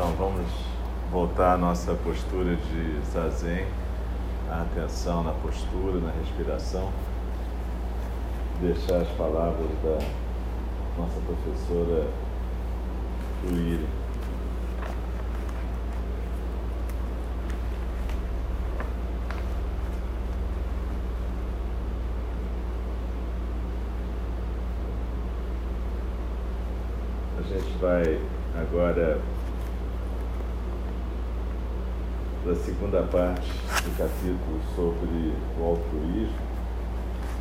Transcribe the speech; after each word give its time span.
Então 0.00 0.14
vamos 0.14 0.50
voltar 1.12 1.52
à 1.52 1.58
nossa 1.58 1.92
postura 1.92 2.56
de 2.56 3.00
zazen, 3.12 3.66
a 4.50 4.62
atenção 4.62 5.22
na 5.22 5.32
postura, 5.32 6.00
na 6.00 6.10
respiração, 6.12 6.90
deixar 8.62 9.02
as 9.02 9.08
palavras 9.08 9.68
da 9.84 9.98
nossa 10.96 11.20
professora 11.20 12.06
fluírem. 13.42 13.86
A 27.38 27.42
gente 27.42 27.78
vai 27.78 28.18
agora 28.58 29.20
da 32.50 32.56
segunda 32.56 33.02
parte 33.02 33.48
do 33.84 33.96
capítulo 33.96 34.60
sobre 34.74 35.32
o 35.56 35.64
altruísmo, 35.64 36.34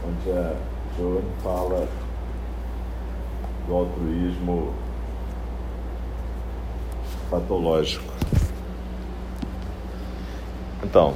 onde 0.07 0.37
a 0.37 0.55
Joan 0.95 1.21
fala 1.41 1.87
do 3.65 3.73
altruísmo 3.73 4.71
patológico. 7.31 8.13
Então, 10.83 11.15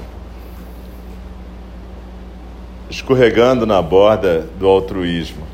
escorregando 2.90 3.68
na 3.68 3.80
borda 3.80 4.42
do 4.58 4.68
altruísmo, 4.68 5.46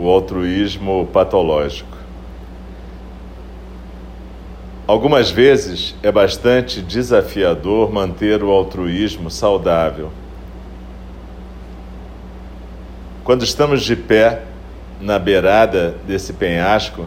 o 0.00 0.08
altruísmo 0.08 1.06
patológico. 1.12 1.97
Algumas 4.88 5.30
vezes 5.30 5.94
é 6.02 6.10
bastante 6.10 6.80
desafiador 6.80 7.92
manter 7.92 8.42
o 8.42 8.48
altruísmo 8.48 9.30
saudável. 9.30 10.10
Quando 13.22 13.44
estamos 13.44 13.82
de 13.82 13.94
pé 13.94 14.44
na 14.98 15.18
beirada 15.18 15.94
desse 16.06 16.32
penhasco, 16.32 17.04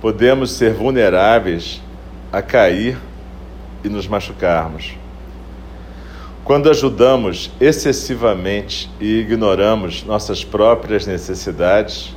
podemos 0.00 0.50
ser 0.50 0.72
vulneráveis 0.72 1.80
a 2.32 2.42
cair 2.42 2.98
e 3.84 3.88
nos 3.88 4.08
machucarmos. 4.08 4.94
Quando 6.42 6.68
ajudamos 6.68 7.52
excessivamente 7.60 8.90
e 9.00 9.20
ignoramos 9.20 10.02
nossas 10.02 10.44
próprias 10.44 11.06
necessidades, 11.06 12.12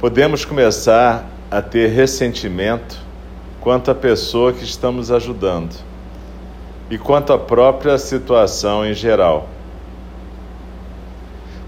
podemos 0.00 0.44
começar 0.44 1.30
a 1.48 1.62
ter 1.62 1.90
ressentimento 1.90 3.03
quanto 3.64 3.90
à 3.90 3.94
pessoa 3.94 4.52
que 4.52 4.62
estamos 4.62 5.10
ajudando 5.10 5.74
e 6.90 6.98
quanto 6.98 7.32
à 7.32 7.38
própria 7.38 7.96
situação 7.96 8.84
em 8.84 8.92
geral. 8.92 9.48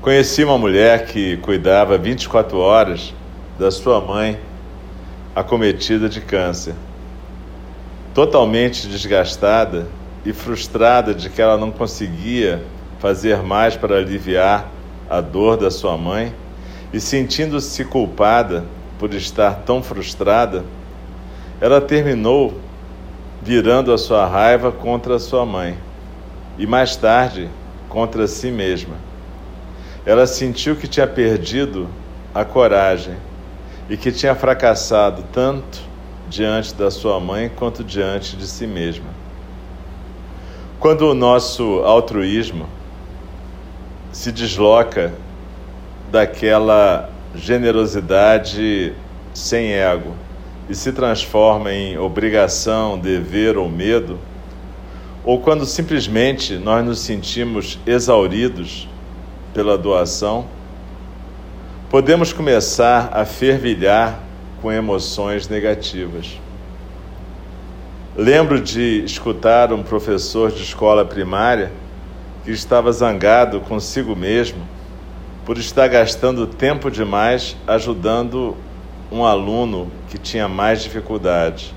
Conheci 0.03 0.45
uma 0.45 0.59
mulher 0.59 1.07
que 1.07 1.39
cuidava 1.39 1.97
24 1.97 2.59
horas 2.59 3.15
da 3.59 3.71
sua 3.71 3.99
mãe 3.99 4.39
acometida 5.34 6.07
de 6.07 6.21
câncer. 6.21 6.75
Totalmente 8.15 8.87
desgastada 8.89 9.87
e 10.23 10.34
frustrada 10.34 11.15
de 11.15 11.31
que 11.31 11.41
ela 11.41 11.57
não 11.57 11.71
conseguia 11.71 12.63
fazer 12.99 13.43
mais 13.43 13.75
para 13.75 13.97
aliviar 13.97 14.71
a 15.09 15.23
dor 15.23 15.57
da 15.57 15.71
sua 15.71 15.97
mãe 15.97 16.34
e 16.93 17.01
sentindo-se 17.01 17.87
culpada 17.87 18.65
por 18.99 19.15
estar 19.15 19.63
tão 19.65 19.83
frustrada, 19.83 20.63
ela 21.61 21.81
terminou 21.81 22.61
virando 23.43 23.93
a 23.93 23.99
sua 23.99 24.27
raiva 24.27 24.71
contra 24.71 25.19
sua 25.19 25.47
mãe 25.47 25.78
e 26.59 26.67
mais 26.67 26.97
tarde 26.97 27.49
contra 27.89 28.27
si 28.27 28.50
mesma. 28.50 28.97
Ela 30.05 30.27
sentiu 30.27 30.77
que 30.77 30.87
tinha 30.87 31.06
perdido 31.06 31.89
a 32.34 32.45
coragem 32.45 33.16
e 33.89 33.97
que 33.97 34.12
tinha 34.12 34.34
fracassado 34.34 35.25
tanto 35.33 35.81
diante 36.28 36.75
da 36.75 36.91
sua 36.91 37.19
mãe 37.21 37.49
quanto 37.49 37.83
diante 37.84 38.37
de 38.37 38.47
si 38.47 38.66
mesma. 38.66 39.09
Quando 40.78 41.03
o 41.03 41.15
nosso 41.15 41.83
altruísmo 41.84 42.66
se 44.13 44.30
desloca 44.30 45.15
daquela 46.10 47.10
generosidade 47.34 48.92
sem 49.33 49.72
ego 49.72 50.26
e 50.68 50.74
se 50.74 50.92
transforma 50.92 51.72
em 51.72 51.97
obrigação, 51.98 52.98
dever 52.98 53.57
ou 53.57 53.68
medo, 53.68 54.18
ou 55.24 55.41
quando 55.41 55.66
simplesmente 55.66 56.57
nós 56.57 56.84
nos 56.84 57.01
sentimos 57.01 57.78
exauridos 57.86 58.89
pela 59.53 59.77
doação, 59.77 60.47
podemos 61.91 62.33
começar 62.33 63.10
a 63.13 63.24
fervilhar 63.24 64.21
com 64.60 64.71
emoções 64.72 65.48
negativas. 65.48 66.41
Lembro 68.16 68.60
de 68.60 69.04
escutar 69.04 69.72
um 69.72 69.83
professor 69.83 70.51
de 70.51 70.63
escola 70.63 71.04
primária 71.04 71.71
que 72.45 72.51
estava 72.51 72.91
zangado 72.92 73.60
consigo 73.60 74.16
mesmo 74.16 74.63
por 75.45 75.59
estar 75.59 75.86
gastando 75.89 76.47
tempo 76.47 76.91
demais 76.91 77.57
ajudando 77.66 78.57
um 79.10 79.24
aluno 79.24 79.91
que 80.08 80.18
tinha 80.18 80.48
mais 80.48 80.82
dificuldade. 80.82 81.74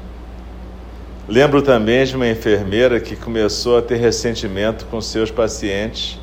Lembro 1.27 1.61
também 1.61 2.03
de 2.05 2.15
uma 2.15 2.27
enfermeira 2.27 2.99
que 2.99 3.15
começou 3.15 3.77
a 3.77 3.81
ter 3.81 3.97
ressentimento 3.97 4.85
com 4.87 4.99
seus 4.99 5.29
pacientes 5.29 6.17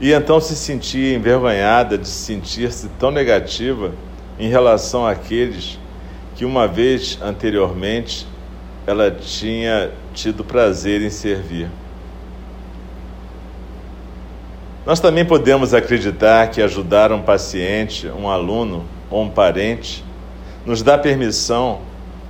e 0.00 0.12
então 0.12 0.40
se 0.40 0.56
sentia 0.56 1.14
envergonhada 1.14 1.96
de 1.96 2.08
sentir-se 2.08 2.88
tão 2.98 3.10
negativa 3.10 3.92
em 4.38 4.48
relação 4.48 5.06
àqueles 5.06 5.78
que 6.34 6.44
uma 6.44 6.66
vez 6.66 7.18
anteriormente 7.22 8.26
ela 8.86 9.10
tinha 9.10 9.92
tido 10.14 10.42
prazer 10.42 11.02
em 11.02 11.10
servir. 11.10 11.68
Nós 14.84 14.98
também 14.98 15.24
podemos 15.24 15.74
acreditar 15.74 16.48
que 16.48 16.60
ajudar 16.60 17.12
um 17.12 17.22
paciente, 17.22 18.08
um 18.08 18.28
aluno 18.28 18.84
ou 19.10 19.22
um 19.22 19.28
parente 19.28 20.02
nos 20.64 20.82
dá 20.82 20.98
permissão 20.98 21.80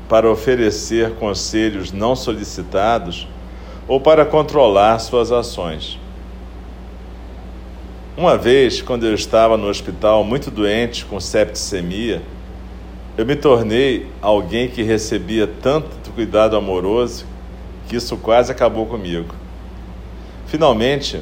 para 0.09 0.31
oferecer 0.31 1.12
conselhos 1.12 1.93
não 1.93 2.17
solicitados 2.17 3.29
ou 3.87 4.00
para 4.00 4.25
controlar 4.25 4.99
suas 4.99 5.32
ações. 5.32 5.99
Uma 8.17 8.37
vez, 8.37 8.82
quando 8.82 9.06
eu 9.06 9.15
estava 9.15 9.56
no 9.56 9.69
hospital 9.69 10.23
muito 10.25 10.50
doente 10.50 11.05
com 11.06 11.19
septicemia, 11.19 12.23
eu 13.17 13.25
me 13.25 13.37
tornei 13.37 14.06
alguém 14.21 14.69
que 14.69 14.82
recebia 14.82 15.47
tanto 15.47 16.11
cuidado 16.11 16.56
amoroso 16.56 17.25
que 17.88 17.97
isso 17.97 18.17
quase 18.17 18.53
acabou 18.53 18.87
comigo. 18.87 19.35
Finalmente, 20.47 21.21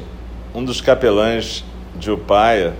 um 0.53 0.63
dos 0.63 0.81
capelães 0.81 1.63
de 1.95 2.11
Upaia 2.11 2.73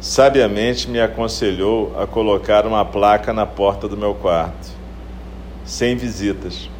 sabiamente 0.00 0.88
me 0.88 0.98
aconselhou 0.98 1.94
a 2.00 2.06
colocar 2.06 2.66
uma 2.66 2.84
placa 2.84 3.34
na 3.34 3.44
porta 3.44 3.86
do 3.86 3.96
meu 3.96 4.14
quarto, 4.14 4.70
sem 5.64 5.94
visitas. 5.94 6.70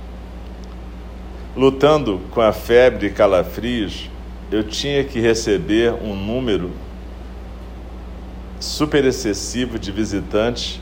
Lutando 1.54 2.20
com 2.30 2.40
a 2.40 2.52
febre 2.52 3.08
e 3.08 3.10
calafrios, 3.10 4.08
eu 4.50 4.64
tinha 4.64 5.04
que 5.04 5.20
receber 5.20 5.92
um 5.92 6.16
número 6.16 6.70
super 8.58 9.04
excessivo 9.04 9.78
de 9.78 9.92
visitantes 9.92 10.80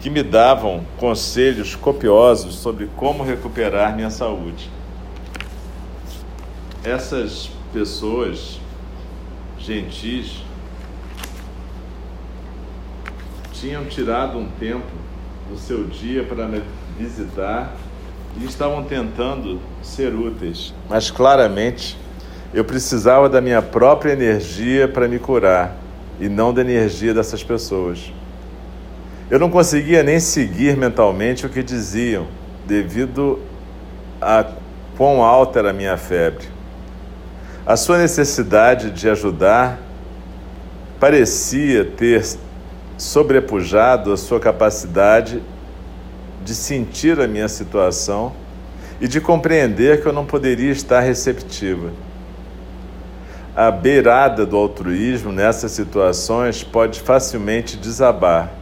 que 0.00 0.10
me 0.10 0.22
davam 0.22 0.84
conselhos 0.96 1.76
copiosos 1.76 2.56
sobre 2.56 2.88
como 2.96 3.22
recuperar 3.22 3.94
minha 3.94 4.10
saúde. 4.10 4.68
Essas 6.82 7.50
pessoas 7.72 8.58
gentis 9.58 10.49
tinham 13.60 13.84
tirado 13.84 14.38
um 14.38 14.48
tempo 14.58 14.86
do 15.50 15.58
seu 15.58 15.84
dia 15.84 16.24
para 16.24 16.46
me 16.46 16.62
visitar 16.98 17.74
e 18.40 18.44
estavam 18.46 18.82
tentando 18.84 19.60
ser 19.82 20.14
úteis, 20.14 20.72
mas 20.88 21.10
claramente 21.10 21.98
eu 22.54 22.64
precisava 22.64 23.28
da 23.28 23.40
minha 23.40 23.60
própria 23.60 24.12
energia 24.12 24.88
para 24.88 25.06
me 25.06 25.18
curar 25.18 25.76
e 26.18 26.26
não 26.28 26.54
da 26.54 26.62
energia 26.62 27.12
dessas 27.12 27.44
pessoas. 27.44 28.10
Eu 29.30 29.38
não 29.38 29.50
conseguia 29.50 30.02
nem 30.02 30.18
seguir 30.18 30.76
mentalmente 30.76 31.44
o 31.44 31.48
que 31.48 31.62
diziam, 31.62 32.26
devido 32.66 33.40
a 34.20 34.44
quão 34.96 35.22
alta 35.22 35.58
era 35.58 35.70
a 35.70 35.72
minha 35.72 35.96
febre. 35.96 36.46
A 37.66 37.76
sua 37.76 37.98
necessidade 37.98 38.90
de 38.90 39.08
ajudar 39.08 39.78
parecia 40.98 41.84
ter 41.84 42.24
sobrepujado 43.00 44.12
a 44.12 44.16
sua 44.16 44.38
capacidade 44.38 45.42
de 46.44 46.54
sentir 46.54 47.18
a 47.18 47.26
minha 47.26 47.48
situação 47.48 48.34
e 49.00 49.08
de 49.08 49.22
compreender 49.22 50.02
que 50.02 50.06
eu 50.06 50.12
não 50.12 50.26
poderia 50.26 50.70
estar 50.70 51.00
receptiva. 51.00 51.92
A 53.56 53.70
beirada 53.70 54.44
do 54.44 54.54
altruísmo 54.54 55.32
nessas 55.32 55.72
situações 55.72 56.62
pode 56.62 57.00
facilmente 57.00 57.78
desabar 57.78 58.52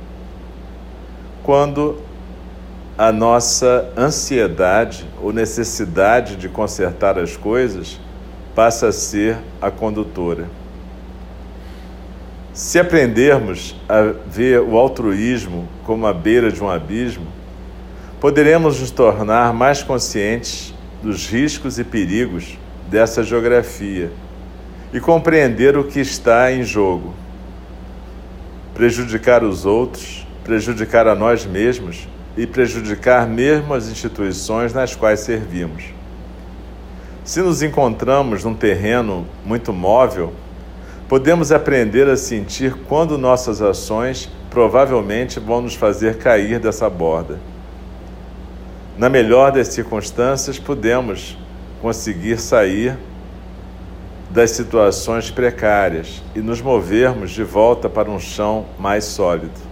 quando 1.43 1.99
a 2.97 3.11
nossa 3.11 3.93
ansiedade 3.97 5.05
ou 5.21 5.33
necessidade 5.33 6.37
de 6.37 6.49
consertar 6.49 7.19
as 7.19 7.37
coisas 7.37 7.99
passa 8.55 8.87
a 8.87 8.93
ser 8.93 9.37
a 9.61 9.69
condutora. 9.69 10.47
Se 12.59 12.77
aprendermos 12.77 13.77
a 13.89 14.13
ver 14.27 14.61
o 14.61 14.77
altruísmo 14.77 15.69
como 15.85 16.09
a 16.09 16.13
beira 16.13 16.51
de 16.51 16.61
um 16.61 16.69
abismo, 16.69 17.29
poderemos 18.21 18.81
nos 18.81 18.91
tornar 18.91 19.55
mais 19.55 19.81
conscientes 19.85 20.75
dos 21.01 21.29
riscos 21.29 21.79
e 21.79 21.85
perigos 21.85 22.59
dessa 22.91 23.23
geografia 23.23 24.11
e 24.93 24.99
compreender 24.99 25.79
o 25.79 25.85
que 25.85 26.01
está 26.01 26.51
em 26.51 26.65
jogo. 26.65 27.15
Prejudicar 28.75 29.45
os 29.45 29.65
outros, 29.65 30.27
prejudicar 30.43 31.07
a 31.07 31.15
nós 31.15 31.47
mesmos 31.47 32.09
e 32.37 32.45
prejudicar 32.45 33.25
mesmo 33.29 33.73
as 33.73 33.87
instituições 33.87 34.75
nas 34.75 34.97
quais 34.97 35.21
servimos. 35.21 35.85
Se 37.23 37.41
nos 37.41 37.63
encontramos 37.63 38.43
num 38.43 38.55
terreno 38.55 39.29
muito 39.45 39.73
móvel, 39.73 40.33
podemos 41.09 41.51
aprender 41.51 42.07
a 42.07 42.17
sentir 42.17 42.75
quando 42.87 43.17
nossas 43.17 43.63
ações 43.63 44.29
provavelmente 44.51 45.41
vão 45.41 45.63
nos 45.63 45.75
fazer 45.75 46.19
cair 46.19 46.61
dessa 46.61 46.89
borda. 46.91 47.39
Na 48.99 49.09
melhor 49.09 49.51
das 49.51 49.69
circunstâncias, 49.69 50.59
podemos 50.59 51.39
conseguir 51.81 52.39
sair 52.39 52.99
das 54.29 54.51
situações 54.51 55.31
precárias 55.31 56.23
e 56.37 56.41
nos 56.41 56.61
movermos 56.61 57.31
de 57.31 57.43
volta 57.43 57.89
para 57.89 58.11
um 58.11 58.21
chão 58.21 58.67
mais 58.79 59.05
sólido. 59.05 59.69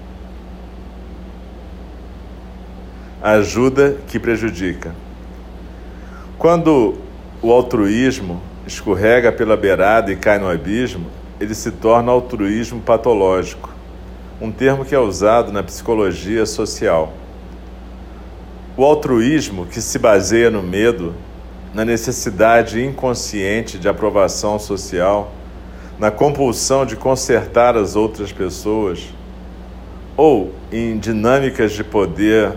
Ajuda 3.23 3.97
que 4.07 4.19
prejudica. 4.19 4.95
Quando 6.39 6.97
o 7.43 7.53
altruísmo 7.53 8.41
escorrega 8.67 9.31
pela 9.31 9.57
beirada 9.57 10.13
e 10.13 10.17
cai 10.17 10.39
no 10.39 10.49
abismo, 10.49 11.07
ele 11.41 11.55
se 11.55 11.71
torna 11.71 12.11
altruísmo 12.11 12.81
patológico, 12.81 13.71
um 14.41 14.51
termo 14.51 14.85
que 14.85 14.95
é 14.95 14.99
usado 14.99 15.53
na 15.53 15.63
psicologia 15.63 16.47
social. 16.47 17.13
O 18.77 18.85
altruísmo, 18.85 19.67
que 19.67 19.81
se 19.81 19.99
baseia 19.99 20.51
no 20.51 20.63
medo, 20.63 21.15
na 21.75 21.85
necessidade 21.85 22.83
inconsciente 22.83 23.79
de 23.79 23.89
aprovação 23.89 24.59
social, 24.59 25.33
na 25.99 26.11
compulsão 26.11 26.85
de 26.85 26.97
consertar 26.97 27.77
as 27.77 27.97
outras 27.97 28.33
pessoas, 28.33 29.15
ou 30.17 30.53
em 30.73 30.99
dinâmicas 30.99 31.73
de 31.73 31.85
poder 31.85 32.55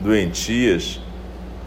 doentias, 0.00 1.00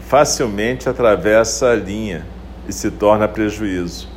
facilmente 0.00 0.88
atravessa 0.88 1.70
a 1.70 1.74
linha 1.74 2.26
e 2.68 2.72
se 2.72 2.90
torna 2.90 3.26
prejuízo. 3.26 4.13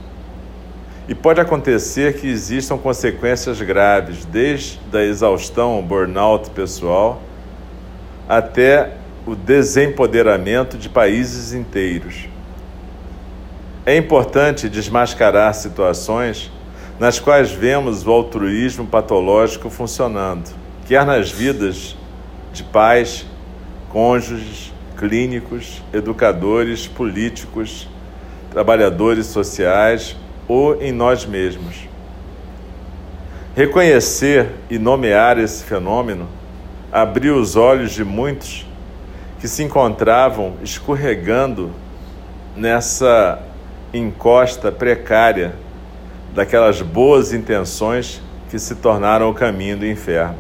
E 1.07 1.15
pode 1.15 1.39
acontecer 1.39 2.19
que 2.19 2.27
existam 2.27 2.77
consequências 2.77 3.61
graves, 3.61 4.25
desde 4.25 4.79
a 4.91 5.01
exaustão, 5.01 5.81
burnout 5.81 6.49
pessoal, 6.49 7.21
até 8.27 8.91
o 9.25 9.33
desempoderamento 9.33 10.77
de 10.77 10.89
países 10.89 11.53
inteiros. 11.53 12.27
É 13.85 13.95
importante 13.95 14.67
desmascarar 14.67 15.53
situações 15.53 16.51
nas 16.99 17.19
quais 17.19 17.51
vemos 17.51 18.05
o 18.05 18.11
altruísmo 18.11 18.85
patológico 18.85 19.69
funcionando, 19.69 20.53
quer 20.85 21.05
nas 21.05 21.31
vidas 21.31 21.95
de 22.51 22.63
pais, 22.63 23.25
cônjuges, 23.89 24.73
clínicos, 24.97 25.81
educadores, 25.93 26.85
políticos, 26.85 27.87
trabalhadores 28.51 29.27
sociais 29.27 30.17
ou 30.47 30.81
em 30.81 30.91
nós 30.91 31.25
mesmos. 31.25 31.87
Reconhecer 33.55 34.51
e 34.69 34.77
nomear 34.77 35.39
esse 35.39 35.63
fenômeno 35.63 36.27
abriu 36.91 37.35
os 37.37 37.55
olhos 37.55 37.91
de 37.91 38.03
muitos 38.03 38.65
que 39.39 39.47
se 39.47 39.63
encontravam 39.63 40.53
escorregando 40.63 41.71
nessa 42.55 43.41
encosta 43.93 44.71
precária 44.71 45.55
daquelas 46.33 46.81
boas 46.81 47.33
intenções 47.33 48.21
que 48.49 48.59
se 48.59 48.75
tornaram 48.75 49.29
o 49.29 49.33
caminho 49.33 49.77
do 49.77 49.85
inferno. 49.85 50.37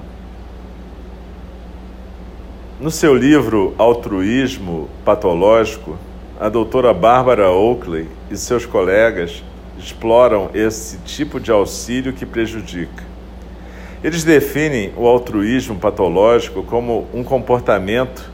No 2.79 2.91
seu 2.91 3.15
livro 3.15 3.73
Altruísmo 3.77 4.87
Patológico, 5.03 5.97
a 6.39 6.47
doutora 6.47 6.93
Bárbara 6.93 7.49
Oakley 7.49 8.07
e 8.29 8.37
seus 8.37 8.65
colegas 8.65 9.43
exploram 9.79 10.49
esse 10.53 10.97
tipo 10.99 11.39
de 11.39 11.51
auxílio 11.51 12.13
que 12.13 12.25
prejudica. 12.25 13.03
Eles 14.03 14.23
definem 14.23 14.93
o 14.95 15.07
altruísmo 15.07 15.75
patológico 15.75 16.63
como 16.63 17.07
um 17.13 17.23
comportamento 17.23 18.29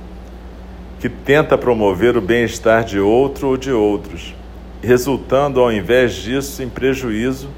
que 1.00 1.10
tenta 1.10 1.58
promover 1.58 2.16
o 2.18 2.22
bem-estar 2.22 2.84
de 2.84 3.00
outro 3.00 3.50
ou 3.50 3.58
de 3.58 3.72
outros, 3.72 4.36
resultando, 4.82 5.60
ao 5.60 5.72
invés 5.72 6.14
disso, 6.14 6.62
em 6.62 6.70
prejuízo 6.70 7.50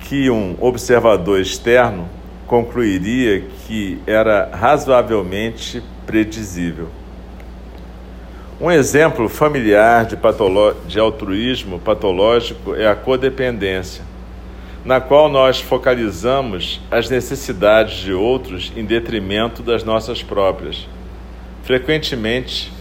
que 0.00 0.28
um 0.28 0.56
observador 0.60 1.40
externo 1.40 2.08
concluiria 2.46 3.44
que 3.66 3.98
era 4.06 4.50
razoavelmente 4.52 5.82
predizível. 6.06 6.88
Um 8.60 8.70
exemplo 8.70 9.28
familiar 9.28 10.06
de, 10.06 10.16
de 10.86 11.00
altruísmo 11.00 11.80
patológico 11.80 12.72
é 12.76 12.86
a 12.86 12.94
codependência, 12.94 14.04
na 14.84 15.00
qual 15.00 15.28
nós 15.28 15.60
focalizamos 15.60 16.80
as 16.88 17.10
necessidades 17.10 17.96
de 17.96 18.12
outros 18.12 18.72
em 18.76 18.84
detrimento 18.84 19.60
das 19.60 19.82
nossas 19.82 20.22
próprias, 20.22 20.86
frequentemente 21.64 22.72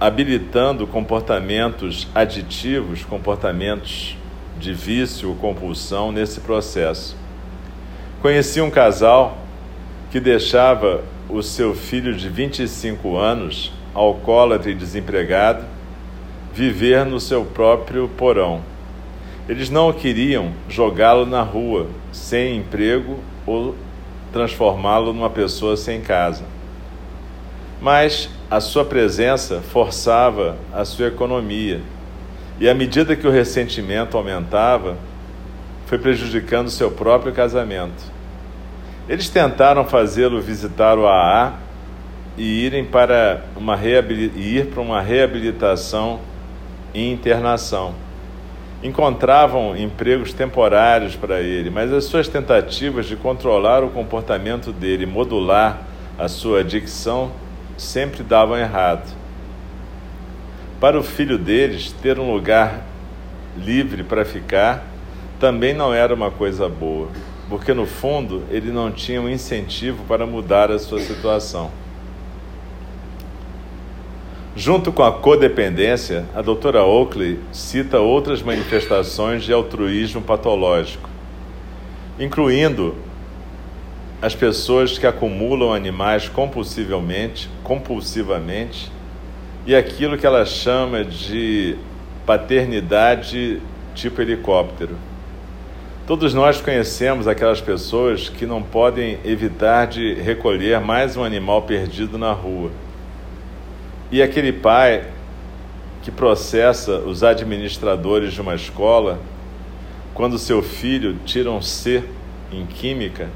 habilitando 0.00 0.86
comportamentos 0.86 2.06
aditivos, 2.14 3.04
comportamentos 3.04 4.16
de 4.60 4.72
vício 4.72 5.30
ou 5.30 5.34
compulsão 5.34 6.12
nesse 6.12 6.40
processo. 6.40 7.16
Conheci 8.22 8.60
um 8.60 8.70
casal 8.70 9.38
que 10.12 10.20
deixava 10.20 11.02
o 11.28 11.42
seu 11.42 11.74
filho 11.74 12.14
de 12.14 12.28
25 12.28 13.16
anos, 13.16 13.72
alcoólatra 13.94 14.70
e 14.70 14.74
desempregado, 14.74 15.64
viver 16.52 17.04
no 17.06 17.20
seu 17.20 17.44
próprio 17.44 18.08
porão. 18.08 18.60
Eles 19.48 19.70
não 19.70 19.92
queriam 19.92 20.52
jogá-lo 20.68 21.24
na 21.24 21.42
rua, 21.42 21.86
sem 22.12 22.56
emprego 22.56 23.18
ou 23.46 23.74
transformá-lo 24.32 25.12
numa 25.12 25.30
pessoa 25.30 25.76
sem 25.76 26.00
casa. 26.00 26.44
Mas 27.80 28.30
a 28.50 28.60
sua 28.60 28.84
presença 28.84 29.60
forçava 29.60 30.56
a 30.72 30.84
sua 30.84 31.08
economia. 31.08 31.80
E 32.58 32.68
à 32.68 32.74
medida 32.74 33.16
que 33.16 33.26
o 33.26 33.30
ressentimento 33.30 34.16
aumentava, 34.16 34.96
foi 35.86 35.98
prejudicando 35.98 36.70
seu 36.70 36.90
próprio 36.90 37.32
casamento. 37.32 38.14
Eles 39.08 39.28
tentaram 39.28 39.84
fazê-lo 39.84 40.40
visitar 40.40 40.98
o 40.98 41.06
AA 41.06 41.63
e 42.36 42.64
irem 42.64 42.84
para 42.84 43.44
uma 43.56 43.78
ir 43.84 44.66
para 44.66 44.80
uma 44.80 45.00
reabilitação 45.00 46.20
e 46.92 47.10
internação. 47.10 47.94
Encontravam 48.82 49.76
empregos 49.76 50.32
temporários 50.32 51.16
para 51.16 51.40
ele, 51.40 51.70
mas 51.70 51.92
as 51.92 52.04
suas 52.04 52.28
tentativas 52.28 53.06
de 53.06 53.16
controlar 53.16 53.82
o 53.82 53.90
comportamento 53.90 54.72
dele, 54.72 55.06
modular 55.06 55.82
a 56.18 56.28
sua 56.28 56.60
adicção, 56.60 57.32
sempre 57.76 58.22
davam 58.22 58.56
errado. 58.56 59.10
Para 60.80 60.98
o 60.98 61.02
filho 61.02 61.38
deles, 61.38 61.92
ter 62.02 62.18
um 62.18 62.30
lugar 62.32 62.82
livre 63.56 64.02
para 64.02 64.24
ficar 64.24 64.84
também 65.38 65.74
não 65.74 65.92
era 65.92 66.14
uma 66.14 66.30
coisa 66.30 66.68
boa, 66.68 67.08
porque 67.48 67.72
no 67.74 67.86
fundo 67.86 68.42
ele 68.50 68.70
não 68.70 68.90
tinha 68.90 69.20
um 69.20 69.28
incentivo 69.28 70.04
para 70.04 70.26
mudar 70.26 70.70
a 70.70 70.78
sua 70.78 71.00
situação. 71.00 71.70
Junto 74.56 74.92
com 74.92 75.02
a 75.02 75.10
codependência, 75.10 76.26
a 76.32 76.40
doutora 76.40 76.84
Oakley 76.84 77.40
cita 77.50 77.98
outras 77.98 78.40
manifestações 78.40 79.42
de 79.42 79.52
altruísmo 79.52 80.22
patológico, 80.22 81.10
incluindo 82.20 82.94
as 84.22 84.32
pessoas 84.32 84.96
que 84.96 85.08
acumulam 85.08 85.72
animais 85.72 86.28
compulsivamente, 86.28 87.50
compulsivamente 87.64 88.92
e 89.66 89.74
aquilo 89.74 90.16
que 90.16 90.24
ela 90.24 90.44
chama 90.44 91.02
de 91.04 91.76
paternidade 92.24 93.60
tipo 93.92 94.22
helicóptero. 94.22 94.96
Todos 96.06 96.32
nós 96.32 96.60
conhecemos 96.60 97.26
aquelas 97.26 97.60
pessoas 97.60 98.28
que 98.28 98.46
não 98.46 98.62
podem 98.62 99.18
evitar 99.24 99.86
de 99.88 100.14
recolher 100.14 100.80
mais 100.80 101.16
um 101.16 101.24
animal 101.24 101.62
perdido 101.62 102.16
na 102.16 102.30
rua. 102.30 102.70
E 104.10 104.22
aquele 104.22 104.52
pai 104.52 105.04
que 106.02 106.10
processa 106.10 106.98
os 106.98 107.22
administradores 107.22 108.32
de 108.32 108.40
uma 108.40 108.54
escola 108.54 109.18
quando 110.12 110.38
seu 110.38 110.62
filho 110.62 111.18
tira 111.24 111.50
um 111.50 111.62
C 111.62 112.04
em 112.52 112.66
química 112.66 113.28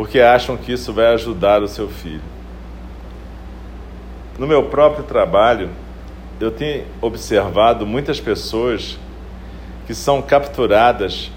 porque 0.00 0.20
acham 0.20 0.56
que 0.56 0.72
isso 0.72 0.92
vai 0.92 1.12
ajudar 1.12 1.62
o 1.62 1.68
seu 1.68 1.88
filho. 1.88 2.22
No 4.38 4.46
meu 4.46 4.62
próprio 4.64 5.04
trabalho, 5.04 5.68
eu 6.40 6.50
tenho 6.50 6.86
observado 7.02 7.86
muitas 7.86 8.18
pessoas 8.18 8.98
que 9.86 9.94
são 9.94 10.22
capturadas 10.22 11.30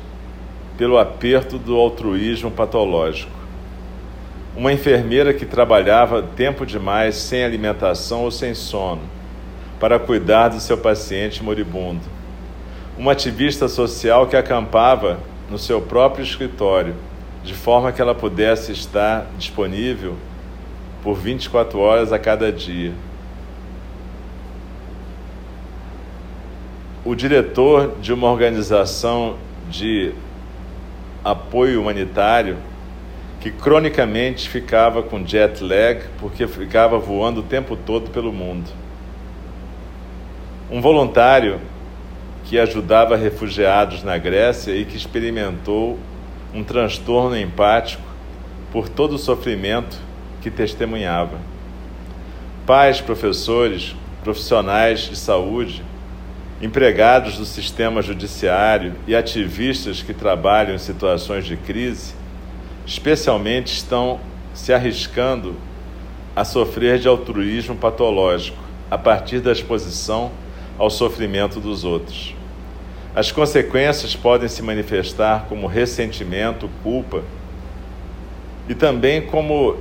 pelo 0.78 0.98
aperto 0.98 1.58
do 1.58 1.76
altruísmo 1.76 2.50
patológico. 2.52 3.43
Uma 4.56 4.72
enfermeira 4.72 5.34
que 5.34 5.48
trabalhava 5.48 6.22
tempo 6.22 6.64
demais 6.64 7.16
sem 7.16 7.44
alimentação 7.44 8.24
ou 8.24 8.30
sem 8.30 8.54
sono 8.54 9.02
para 9.80 10.00
cuidar 10.00 10.50
do 10.50 10.60
seu 10.60 10.78
paciente 10.78 11.44
moribundo. 11.44 12.02
Uma 12.96 13.14
ativista 13.14 13.68
social 13.68 14.28
que 14.28 14.36
acampava 14.36 15.20
no 15.50 15.58
seu 15.58 15.82
próprio 15.82 16.24
escritório 16.24 16.94
de 17.44 17.56
forma 17.56 17.92
que 17.92 18.00
ela 18.00 18.14
pudesse 18.14 18.72
estar 18.72 19.26
disponível 19.38 20.16
por 21.02 21.16
24 21.16 21.80
horas 21.80 22.14
a 22.14 22.20
cada 22.20 22.52
dia. 22.52 22.94
O 27.04 27.16
diretor 27.16 27.96
de 28.00 28.14
uma 28.14 28.32
organização 28.32 29.36
de 29.68 30.14
apoio 31.24 31.82
humanitário 31.82 32.58
que 33.44 33.52
cronicamente 33.52 34.48
ficava 34.48 35.04
com 35.04 35.28
jet 35.28 35.62
lag 35.62 36.02
porque 36.18 36.48
ficava 36.48 36.98
voando 36.98 37.42
o 37.42 37.44
tempo 37.44 37.76
todo 37.76 38.10
pelo 38.10 38.32
mundo. 38.32 38.70
Um 40.72 40.80
voluntário 40.80 41.60
que 42.46 42.58
ajudava 42.58 43.18
refugiados 43.18 44.02
na 44.02 44.18
Grécia 44.18 44.72
e 44.72 44.86
que 44.86 44.96
experimentou 44.96 46.00
um 46.54 46.64
transtorno 46.64 47.38
empático 47.38 48.02
por 48.72 48.88
todo 48.88 49.16
o 49.16 49.20
sofrimento 49.20 50.00
que 50.42 50.50
testemunhava. 50.50 51.38
Pais, 52.66 53.02
professores, 53.02 53.94
profissionais 54.24 55.02
de 55.02 55.18
saúde, 55.18 55.84
empregados 56.62 57.38
do 57.38 57.44
sistema 57.44 58.02
judiciário 58.02 58.94
e 59.06 59.14
ativistas 59.14 60.02
que 60.02 60.14
trabalham 60.14 60.76
em 60.76 60.80
situações 60.80 61.44
de 61.44 61.58
crise, 61.58 62.23
especialmente 62.86 63.74
estão 63.74 64.20
se 64.54 64.74
arriscando 64.74 65.56
a 66.36 66.44
sofrer 66.44 67.00
de 67.00 67.08
altruísmo 67.08 67.76
patológico 67.76 68.58
a 68.90 68.98
partir 68.98 69.40
da 69.40 69.52
exposição 69.52 70.32
ao 70.78 70.90
sofrimento 70.90 71.60
dos 71.60 71.84
outros. 71.84 72.36
As 73.16 73.32
consequências 73.32 74.16
podem 74.16 74.48
se 74.48 74.62
manifestar 74.62 75.46
como 75.48 75.68
ressentimento, 75.68 76.70
culpa 76.82 77.24
e 78.68 78.74
também 78.74 79.22
como 79.22 79.78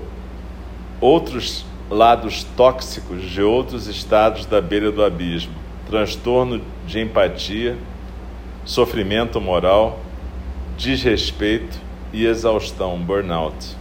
outros 1.00 1.64
lados 1.90 2.44
tóxicos 2.56 3.22
de 3.22 3.42
outros 3.42 3.86
estados 3.86 4.44
da 4.46 4.60
beira 4.60 4.92
do 4.92 5.02
abismo: 5.02 5.54
transtorno 5.86 6.60
de 6.86 7.00
empatia, 7.00 7.76
sofrimento 8.64 9.40
moral, 9.40 10.00
desrespeito 10.76 11.80
e 12.12 12.26
exaustão, 12.26 12.98
burnout. 12.98 13.76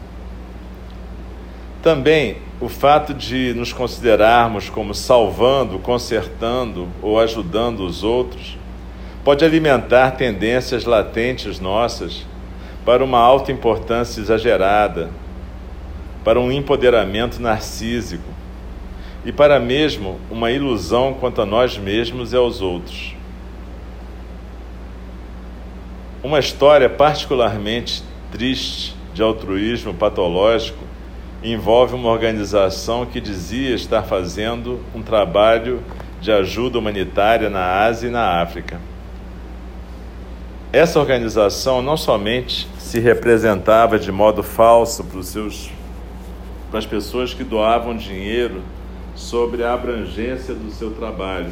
Também 1.82 2.38
o 2.60 2.70
fato 2.70 3.14
de 3.14 3.54
nos 3.56 3.74
considerarmos 3.74 4.70
como 4.70 4.94
salvando, 4.94 5.80
consertando 5.80 6.88
ou 7.02 7.20
ajudando 7.20 7.84
os 7.84 8.04
outros 8.04 8.58
pode 9.24 9.44
alimentar 9.44 10.12
tendências 10.12 10.86
latentes 10.86 11.60
nossas 11.60 12.26
para 12.86 13.04
uma 13.04 13.20
alta 13.20 13.52
importância 13.52 14.22
exagerada, 14.22 15.10
para 16.24 16.40
um 16.40 16.52
empoderamento 16.52 17.42
narcísico 17.42 18.30
e 19.26 19.32
para 19.32 19.60
mesmo 19.60 20.20
uma 20.30 20.52
ilusão 20.52 21.14
quanto 21.14 21.42
a 21.42 21.46
nós 21.46 21.78
mesmos 21.78 22.34
e 22.34 22.36
aos 22.36 22.62
outros. 22.62 23.16
Uma 26.24 26.40
história 26.40 26.90
particularmente 26.90 28.04
triste 28.32 28.96
de 29.14 29.22
altruísmo 29.22 29.94
patológico 29.94 30.84
envolve 31.44 31.96
uma 31.96 32.10
organização 32.10 33.06
que 33.06 33.20
dizia 33.20 33.76
estar 33.76 34.04
fazendo 34.04 34.80
um 34.96 35.02
trabalho 35.02 35.82
de 36.22 36.32
ajuda 36.32 36.80
humanitária 36.80 37.50
na 37.50 37.84
Ásia 37.84 38.08
e 38.08 38.12
na 38.12 38.42
África. 38.42 38.80
Essa 40.72 41.00
organização 41.00 41.82
não 41.82 41.98
somente 41.98 42.68
se 42.78 43.00
representava 43.00 44.00
de 44.00 44.12
modo 44.12 44.42
falso 44.44 45.04
para, 45.04 45.20
os 45.20 45.28
seus, 45.28 45.70
para 46.70 46.80
as 46.80 46.86
pessoas 46.86 47.34
que 47.34 47.44
doavam 47.44 47.98
dinheiro 47.98 48.62
sobre 49.16 49.64
a 49.64 49.74
abrangência 49.74 50.54
do 50.54 50.72
seu 50.72 50.92
trabalho. 50.92 51.52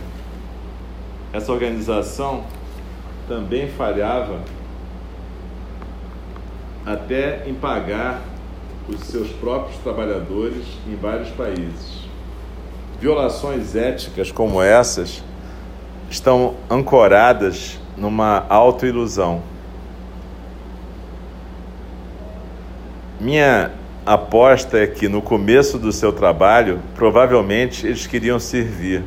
Essa 1.33 1.51
organização 1.51 2.43
também 3.27 3.67
falhava 3.67 4.39
até 6.85 7.43
em 7.45 7.53
pagar 7.53 8.21
os 8.87 9.01
seus 9.01 9.29
próprios 9.29 9.77
trabalhadores 9.79 10.63
em 10.87 10.95
vários 10.95 11.29
países. 11.29 12.07
Violações 12.99 13.75
éticas 13.75 14.31
como 14.31 14.61
essas 14.61 15.23
estão 16.09 16.55
ancoradas 16.69 17.79
numa 17.95 18.45
autoilusão. 18.49 19.41
Minha 23.19 23.71
aposta 24.05 24.79
é 24.79 24.87
que 24.87 25.07
no 25.07 25.21
começo 25.21 25.77
do 25.77 25.91
seu 25.91 26.11
trabalho, 26.11 26.79
provavelmente 26.95 27.85
eles 27.85 28.07
queriam 28.07 28.39
servir, 28.39 29.03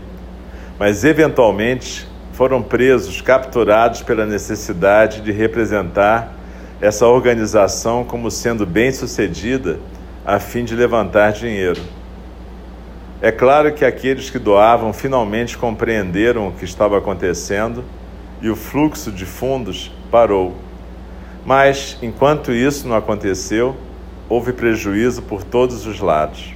mas 0.78 1.04
eventualmente 1.04 2.06
foram 2.32 2.62
presos, 2.62 3.20
capturados 3.20 4.02
pela 4.02 4.24
necessidade 4.24 5.20
de 5.20 5.32
representar 5.32 6.32
essa 6.82 7.06
organização 7.06 8.02
como 8.02 8.28
sendo 8.28 8.66
bem-sucedida 8.66 9.78
a 10.26 10.40
fim 10.40 10.64
de 10.64 10.74
levantar 10.74 11.32
dinheiro. 11.32 11.80
É 13.20 13.30
claro 13.30 13.72
que 13.72 13.84
aqueles 13.84 14.28
que 14.28 14.38
doavam 14.38 14.92
finalmente 14.92 15.56
compreenderam 15.56 16.48
o 16.48 16.52
que 16.52 16.64
estava 16.64 16.98
acontecendo 16.98 17.84
e 18.40 18.50
o 18.50 18.56
fluxo 18.56 19.12
de 19.12 19.24
fundos 19.24 19.92
parou. 20.10 20.56
Mas, 21.46 21.96
enquanto 22.02 22.50
isso 22.50 22.88
não 22.88 22.96
aconteceu, 22.96 23.76
houve 24.28 24.52
prejuízo 24.52 25.22
por 25.22 25.44
todos 25.44 25.86
os 25.86 26.00
lados. 26.00 26.52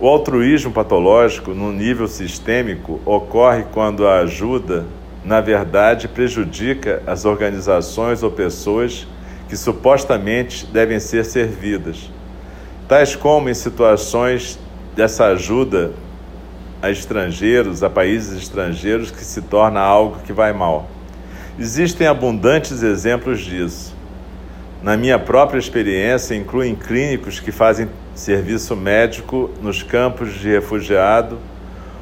O 0.00 0.08
altruísmo 0.08 0.72
patológico, 0.72 1.50
no 1.50 1.70
nível 1.70 2.08
sistêmico, 2.08 3.00
ocorre 3.04 3.64
quando 3.70 4.06
a 4.06 4.20
ajuda, 4.20 4.86
na 5.26 5.40
verdade, 5.40 6.06
prejudica 6.06 7.02
as 7.04 7.24
organizações 7.24 8.22
ou 8.22 8.30
pessoas 8.30 9.08
que 9.48 9.56
supostamente 9.56 10.64
devem 10.66 11.00
ser 11.00 11.24
servidas, 11.24 12.08
tais 12.88 13.16
como 13.16 13.48
em 13.48 13.54
situações 13.54 14.56
dessa 14.94 15.26
ajuda 15.26 15.92
a 16.80 16.90
estrangeiros, 16.90 17.82
a 17.82 17.90
países 17.90 18.40
estrangeiros, 18.40 19.10
que 19.10 19.24
se 19.24 19.42
torna 19.42 19.80
algo 19.80 20.20
que 20.24 20.32
vai 20.32 20.52
mal. 20.52 20.88
Existem 21.58 22.06
abundantes 22.06 22.82
exemplos 22.82 23.40
disso. 23.40 23.96
Na 24.80 24.96
minha 24.96 25.18
própria 25.18 25.58
experiência, 25.58 26.36
incluem 26.36 26.76
clínicos 26.76 27.40
que 27.40 27.50
fazem 27.50 27.88
serviço 28.14 28.76
médico 28.76 29.50
nos 29.60 29.82
campos 29.82 30.34
de 30.34 30.50
refugiado, 30.50 31.38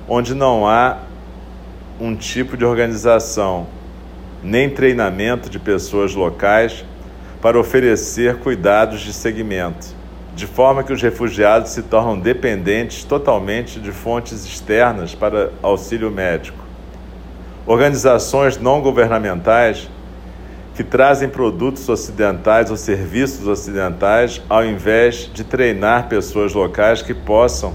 onde 0.07 0.35
não 0.35 0.69
há 0.69 0.99
um 2.01 2.15
tipo 2.15 2.57
de 2.57 2.65
organização, 2.65 3.67
nem 4.43 4.69
treinamento 4.69 5.49
de 5.49 5.59
pessoas 5.59 6.15
locais 6.15 6.85
para 7.41 7.59
oferecer 7.59 8.37
cuidados 8.39 9.01
de 9.01 9.13
segmento 9.13 10.05
de 10.35 10.47
forma 10.47 10.83
que 10.83 10.93
os 10.93 11.01
refugiados 11.01 11.71
se 11.71 11.83
tornam 11.83 12.19
dependentes 12.19 13.05
totalmente 13.05 13.79
de 13.79 13.93
fontes 13.93 14.45
externas 14.45 15.15
para 15.15 15.51
auxílio 15.63 16.11
médico. 16.11 16.59
Organizações 17.67 18.59
não 18.59 18.81
governamentais 18.81 19.89
que 20.75 20.83
trazem 20.83 21.29
produtos 21.29 21.89
ocidentais 21.89 22.69
ou 22.69 22.77
serviços 22.77 23.47
ocidentais 23.47 24.43
ao 24.49 24.65
invés 24.65 25.31
de 25.33 25.45
treinar 25.45 26.09
pessoas 26.09 26.53
locais 26.53 27.01
que 27.01 27.15
possam 27.15 27.73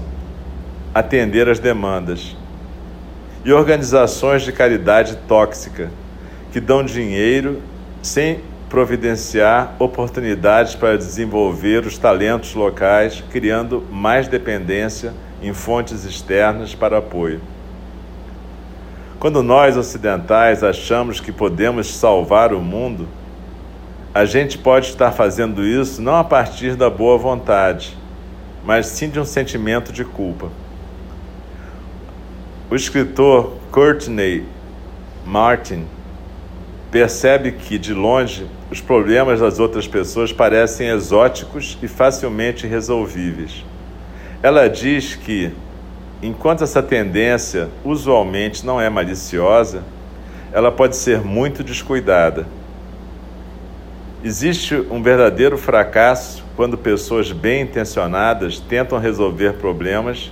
atender 0.94 1.48
as 1.48 1.58
demandas. 1.58 2.36
E 3.44 3.52
organizações 3.52 4.42
de 4.42 4.52
caridade 4.52 5.16
tóxica 5.26 5.90
que 6.52 6.60
dão 6.60 6.84
dinheiro 6.84 7.62
sem 8.02 8.40
providenciar 8.68 9.74
oportunidades 9.78 10.74
para 10.74 10.96
desenvolver 10.96 11.86
os 11.86 11.98
talentos 11.98 12.54
locais, 12.54 13.22
criando 13.30 13.82
mais 13.90 14.28
dependência 14.28 15.12
em 15.42 15.52
fontes 15.52 16.04
externas 16.04 16.74
para 16.74 16.98
apoio. 16.98 17.40
Quando 19.18 19.42
nós 19.42 19.76
ocidentais 19.76 20.62
achamos 20.62 21.18
que 21.18 21.32
podemos 21.32 21.94
salvar 21.94 22.54
o 22.54 22.60
mundo, 22.60 23.08
a 24.14 24.24
gente 24.24 24.56
pode 24.56 24.86
estar 24.86 25.12
fazendo 25.12 25.64
isso 25.64 26.00
não 26.00 26.16
a 26.16 26.24
partir 26.24 26.74
da 26.74 26.88
boa 26.88 27.18
vontade, 27.18 27.96
mas 28.64 28.86
sim 28.86 29.08
de 29.10 29.20
um 29.20 29.24
sentimento 29.24 29.92
de 29.92 30.04
culpa. 30.04 30.48
O 32.70 32.76
escritor 32.76 33.56
Courtney 33.72 34.46
Martin 35.26 35.86
percebe 36.88 37.50
que, 37.50 37.76
de 37.76 37.92
longe, 37.92 38.46
os 38.70 38.80
problemas 38.80 39.40
das 39.40 39.58
outras 39.58 39.88
pessoas 39.88 40.32
parecem 40.32 40.86
exóticos 40.86 41.76
e 41.82 41.88
facilmente 41.88 42.68
resolvíveis. 42.68 43.64
Ela 44.40 44.68
diz 44.68 45.16
que, 45.16 45.50
enquanto 46.22 46.62
essa 46.62 46.80
tendência 46.80 47.68
usualmente 47.84 48.64
não 48.64 48.80
é 48.80 48.88
maliciosa, 48.88 49.82
ela 50.52 50.70
pode 50.70 50.94
ser 50.94 51.22
muito 51.22 51.64
descuidada. 51.64 52.46
Existe 54.22 54.76
um 54.76 55.02
verdadeiro 55.02 55.58
fracasso 55.58 56.44
quando 56.54 56.78
pessoas 56.78 57.32
bem 57.32 57.62
intencionadas 57.62 58.60
tentam 58.60 58.96
resolver 58.96 59.54
problemas 59.54 60.30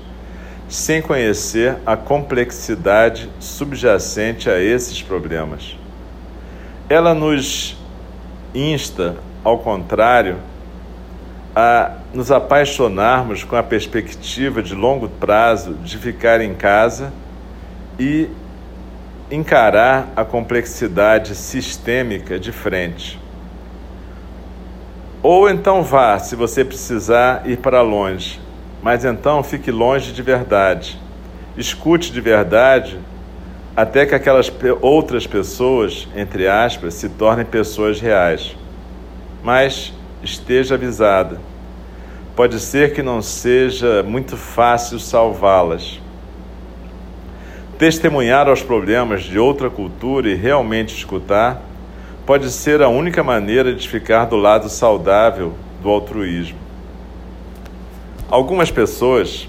sem 0.68 1.00
conhecer 1.00 1.76
a 1.86 1.96
complexidade 1.96 3.30
subjacente 3.40 4.50
a 4.50 4.60
esses 4.60 5.02
problemas. 5.02 5.76
Ela 6.88 7.14
nos 7.14 7.76
insta, 8.54 9.16
ao 9.42 9.58
contrário, 9.58 10.36
a 11.56 11.92
nos 12.12 12.30
apaixonarmos 12.30 13.44
com 13.44 13.56
a 13.56 13.62
perspectiva 13.62 14.62
de 14.62 14.74
longo 14.74 15.08
prazo 15.08 15.74
de 15.74 15.98
ficar 15.98 16.40
em 16.40 16.54
casa 16.54 17.12
e 17.98 18.28
encarar 19.30 20.08
a 20.16 20.24
complexidade 20.24 21.34
sistêmica 21.34 22.38
de 22.38 22.52
frente. 22.52 23.18
Ou 25.22 25.50
então 25.50 25.82
vá, 25.82 26.18
se 26.18 26.36
você 26.36 26.64
precisar 26.64 27.42
ir 27.44 27.58
para 27.58 27.82
longe, 27.82 28.40
mas 28.82 29.04
então 29.04 29.42
fique 29.42 29.70
longe 29.70 30.12
de 30.12 30.22
verdade. 30.22 30.98
Escute 31.56 32.12
de 32.12 32.20
verdade 32.20 32.98
até 33.76 34.04
que 34.04 34.14
aquelas 34.14 34.52
outras 34.80 35.26
pessoas, 35.26 36.08
entre 36.16 36.48
aspas, 36.48 36.94
se 36.94 37.08
tornem 37.08 37.44
pessoas 37.44 38.00
reais. 38.00 38.56
Mas 39.42 39.92
esteja 40.22 40.74
avisada. 40.74 41.38
Pode 42.34 42.58
ser 42.60 42.92
que 42.92 43.02
não 43.02 43.22
seja 43.22 44.02
muito 44.02 44.36
fácil 44.36 44.98
salvá-las. 44.98 46.00
Testemunhar 47.78 48.48
aos 48.48 48.62
problemas 48.62 49.22
de 49.22 49.38
outra 49.38 49.70
cultura 49.70 50.28
e 50.28 50.34
realmente 50.34 50.94
escutar 50.94 51.62
pode 52.26 52.50
ser 52.50 52.82
a 52.82 52.88
única 52.88 53.22
maneira 53.22 53.72
de 53.72 53.88
ficar 53.88 54.24
do 54.24 54.36
lado 54.36 54.68
saudável 54.68 55.54
do 55.80 55.88
altruísmo. 55.88 56.67
Algumas 58.30 58.70
pessoas 58.70 59.48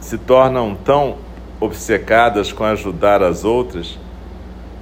se 0.00 0.16
tornam 0.16 0.74
tão 0.74 1.18
obcecadas 1.60 2.50
com 2.50 2.64
ajudar 2.64 3.22
as 3.22 3.44
outras, 3.44 3.98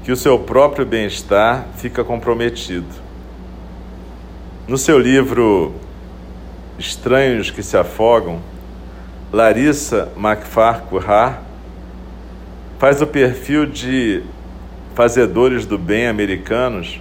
que 0.05 0.13
o 0.13 0.17
seu 0.17 0.39
próprio 0.39 0.87
bem-estar 0.87 1.67
fica 1.77 2.05
comprometido. 2.05 2.87
No 4.69 4.79
seu 4.79 4.97
livro 4.97 5.75
Estranhos 6.79 7.51
que 7.51 7.65
se 7.65 7.77
Afogam, 7.77 8.39
Larissa 9.33 10.13
McFarquhar 10.17 11.43
faz 12.79 13.03
o 13.03 13.07
perfil 13.09 13.67
de 13.67 14.23
fazedores 14.95 15.67
do 15.67 15.77
bem 15.77 16.07
americanos 16.07 17.01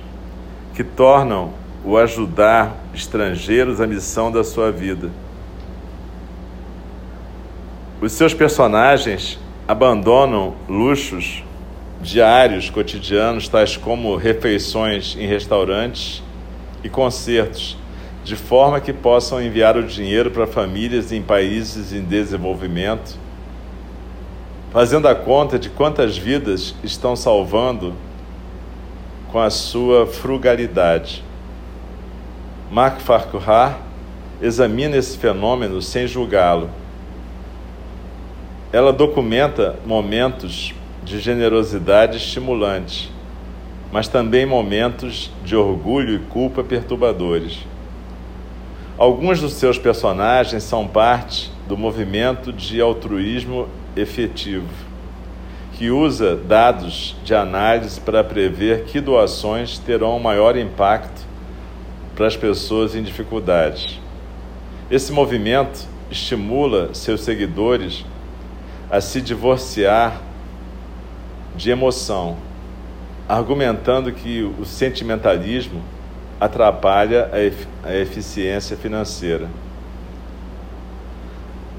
que 0.73 0.83
tornam 0.83 1.53
o 1.85 1.97
ajudar 1.97 2.75
estrangeiros 2.95 3.79
a 3.79 3.85
missão 3.85 4.31
da 4.31 4.43
sua 4.43 4.71
vida. 4.71 5.11
Os 8.01 8.13
seus 8.13 8.33
personagens 8.33 9.37
abandonam 9.67 10.55
luxos 10.67 11.43
diários, 12.01 12.67
cotidianos, 12.67 13.47
tais 13.47 13.77
como 13.77 14.15
refeições 14.15 15.15
em 15.19 15.27
restaurantes 15.27 16.23
e 16.83 16.89
concertos, 16.89 17.77
de 18.23 18.35
forma 18.35 18.81
que 18.81 18.91
possam 18.91 19.39
enviar 19.39 19.77
o 19.77 19.83
dinheiro 19.83 20.31
para 20.31 20.47
famílias 20.47 21.11
em 21.11 21.21
países 21.21 21.93
em 21.93 22.01
desenvolvimento, 22.01 23.19
fazendo 24.73 25.07
a 25.07 25.13
conta 25.13 25.59
de 25.59 25.69
quantas 25.69 26.17
vidas 26.17 26.73
estão 26.83 27.15
salvando 27.15 27.93
com 29.31 29.37
a 29.37 29.51
sua 29.51 30.07
frugalidade. 30.07 31.23
Mark 32.71 32.99
Farquhar 32.99 33.77
examina 34.41 34.97
esse 34.97 35.19
fenômeno 35.19 35.83
sem 35.83 36.07
julgá-lo 36.07 36.80
ela 38.73 38.93
documenta 38.93 39.75
momentos 39.85 40.73
de 41.03 41.19
generosidade 41.19 42.17
estimulante, 42.17 43.11
mas 43.91 44.07
também 44.07 44.45
momentos 44.45 45.29
de 45.43 45.55
orgulho 45.55 46.15
e 46.15 46.19
culpa 46.19 46.63
perturbadores. 46.63 47.59
Alguns 48.97 49.41
dos 49.41 49.53
seus 49.53 49.77
personagens 49.77 50.63
são 50.63 50.87
parte 50.87 51.51
do 51.67 51.75
movimento 51.75 52.53
de 52.53 52.79
altruísmo 52.79 53.67
efetivo, 53.93 54.69
que 55.73 55.89
usa 55.89 56.37
dados 56.37 57.17
de 57.25 57.35
análise 57.35 57.99
para 57.99 58.23
prever 58.23 58.85
que 58.85 59.01
doações 59.01 59.79
terão 59.79 60.17
maior 60.17 60.55
impacto 60.55 61.25
para 62.15 62.27
as 62.27 62.37
pessoas 62.37 62.95
em 62.95 63.03
dificuldades. 63.03 63.99
Esse 64.89 65.11
movimento 65.11 65.89
estimula 66.09 66.93
seus 66.93 67.21
seguidores 67.21 68.05
a 68.91 68.99
se 68.99 69.21
divorciar 69.21 70.21
de 71.55 71.71
emoção, 71.71 72.35
argumentando 73.27 74.11
que 74.11 74.43
o 74.43 74.65
sentimentalismo 74.65 75.81
atrapalha 76.37 77.31
a, 77.31 77.87
a 77.87 77.95
eficiência 77.95 78.75
financeira. 78.75 79.47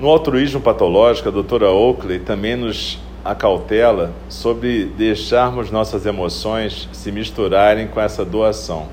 No 0.00 0.08
altruísmo 0.08 0.60
patológico, 0.60 1.28
a 1.28 1.32
doutora 1.32 1.70
Oakley 1.70 2.18
também 2.18 2.56
nos 2.56 2.98
acautela 3.22 4.12
sobre 4.28 4.86
deixarmos 4.86 5.70
nossas 5.70 6.06
emoções 6.06 6.88
se 6.92 7.12
misturarem 7.12 7.86
com 7.88 8.00
essa 8.00 8.24
doação. 8.24 8.88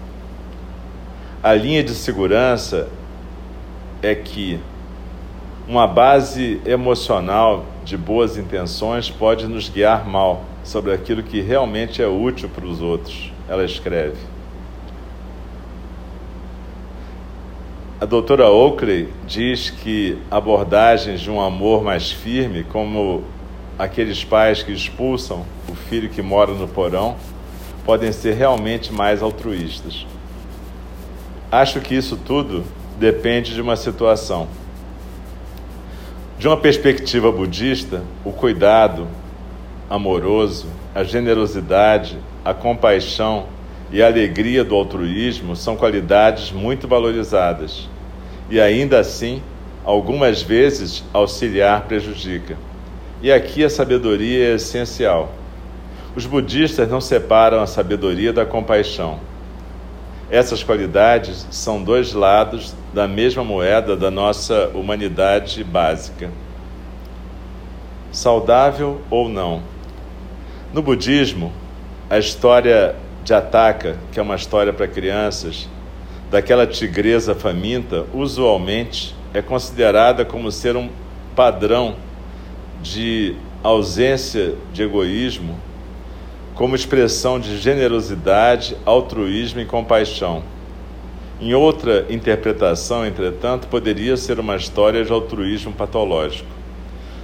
A 1.41 1.53
linha 1.53 1.81
de 1.81 1.95
segurança 1.95 2.89
é 4.01 4.13
que 4.13 4.59
uma 5.67 5.87
base 5.87 6.59
emocional 6.65 7.63
de 7.89 7.97
boas 7.97 8.37
intenções 8.37 9.09
pode 9.09 9.47
nos 9.47 9.67
guiar 9.67 10.07
mal 10.07 10.43
sobre 10.63 10.93
aquilo 10.93 11.23
que 11.23 11.41
realmente 11.41 12.03
é 12.03 12.07
útil 12.07 12.47
para 12.47 12.63
os 12.63 12.81
outros, 12.81 13.33
ela 13.47 13.65
escreve. 13.65 14.17
A 17.99 18.05
doutora 18.05 18.47
Oakley 18.47 19.09
diz 19.25 19.71
que 19.71 20.19
abordagens 20.29 21.19
de 21.19 21.31
um 21.31 21.41
amor 21.41 21.83
mais 21.83 22.11
firme, 22.11 22.63
como 22.63 23.23
aqueles 23.77 24.23
pais 24.23 24.61
que 24.61 24.71
expulsam 24.71 25.43
o 25.67 25.73
filho 25.73 26.09
que 26.09 26.21
mora 26.21 26.53
no 26.53 26.67
porão, 26.67 27.15
podem 27.83 28.11
ser 28.11 28.35
realmente 28.35 28.93
mais 28.93 29.23
altruístas. 29.23 30.05
Acho 31.51 31.81
que 31.81 31.95
isso 31.95 32.15
tudo 32.15 32.63
depende 32.99 33.55
de 33.55 33.61
uma 33.61 33.75
situação. 33.75 34.47
De 36.39 36.47
uma 36.47 36.55
perspectiva 36.55 37.29
budista, 37.33 38.01
o 38.23 38.31
cuidado 38.31 39.09
amoroso, 39.89 40.67
a 40.95 41.03
generosidade, 41.03 42.17
a 42.45 42.53
compaixão 42.53 43.47
e 43.91 44.01
a 44.01 44.07
alegria 44.07 44.63
do 44.63 44.73
altruísmo 44.73 45.53
são 45.53 45.75
qualidades 45.75 46.49
muito 46.53 46.87
valorizadas. 46.87 47.89
E 48.49 48.57
ainda 48.57 48.99
assim, 48.99 49.43
algumas 49.83 50.41
vezes 50.41 51.03
auxiliar 51.11 51.81
prejudica. 51.89 52.55
E 53.21 53.33
aqui 53.33 53.61
a 53.61 53.69
sabedoria 53.69 54.51
é 54.51 54.55
essencial. 54.55 55.33
Os 56.15 56.25
budistas 56.25 56.89
não 56.89 57.01
separam 57.01 57.61
a 57.61 57.67
sabedoria 57.67 58.31
da 58.31 58.45
compaixão. 58.45 59.19
Essas 60.31 60.63
qualidades 60.63 61.47
são 61.49 61.83
dois 61.83 62.13
lados 62.13 62.75
da 62.93 63.07
mesma 63.07 63.43
moeda 63.43 63.95
da 63.95 64.11
nossa 64.11 64.69
humanidade 64.75 65.63
básica. 65.63 66.29
Saudável 68.11 69.01
ou 69.09 69.27
não? 69.27 69.63
No 70.71 70.83
budismo, 70.83 71.51
a 72.09 72.19
história 72.19 72.95
de 73.23 73.33
Ataka, 73.33 73.97
que 74.11 74.19
é 74.19 74.23
uma 74.23 74.35
história 74.35 74.71
para 74.71 74.87
crianças, 74.87 75.67
daquela 76.29 76.67
tigresa 76.67 77.33
faminta, 77.33 78.05
usualmente 78.13 79.15
é 79.33 79.41
considerada 79.41 80.23
como 80.23 80.51
ser 80.51 80.75
um 80.75 80.89
padrão 81.35 81.95
de 82.83 83.35
ausência 83.63 84.53
de 84.71 84.83
egoísmo, 84.83 85.59
como 86.59 86.75
expressão 86.75 87.39
de 87.39 87.57
generosidade, 87.57 88.75
altruísmo 88.85 89.61
e 89.61 89.65
compaixão. 89.65 90.43
Em 91.39 91.53
outra 91.53 92.05
interpretação, 92.09 93.05
entretanto, 93.05 93.69
poderia 93.69 94.17
ser 94.17 94.41
uma 94.41 94.57
história 94.57 95.05
de 95.05 95.09
altruísmo 95.09 95.71
patológico. 95.71 96.49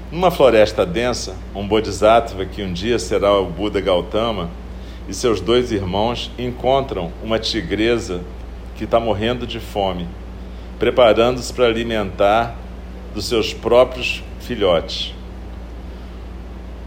Numa 0.10 0.32
floresta 0.32 0.86
densa, 0.86 1.36
um 1.54 1.68
bodhisattva 1.68 2.46
que 2.46 2.64
um 2.64 2.72
dia 2.72 2.98
será 2.98 3.38
o 3.38 3.48
Buda 3.48 3.82
Gautama 3.82 4.50
e 5.06 5.14
seus 5.14 5.42
dois 5.42 5.70
irmãos 5.70 6.32
encontram 6.40 7.12
uma 7.22 7.38
tigresa 7.38 8.22
que 8.78 8.86
está 8.86 9.02
morrendo 9.02 9.46
de 9.46 9.60
fome, 9.60 10.08
preparando-se 10.80 11.54
para 11.54 11.66
alimentar 11.66 12.56
dos 13.14 13.26
seus 13.26 13.54
próprios 13.54 14.24
filhotes. 14.40 15.14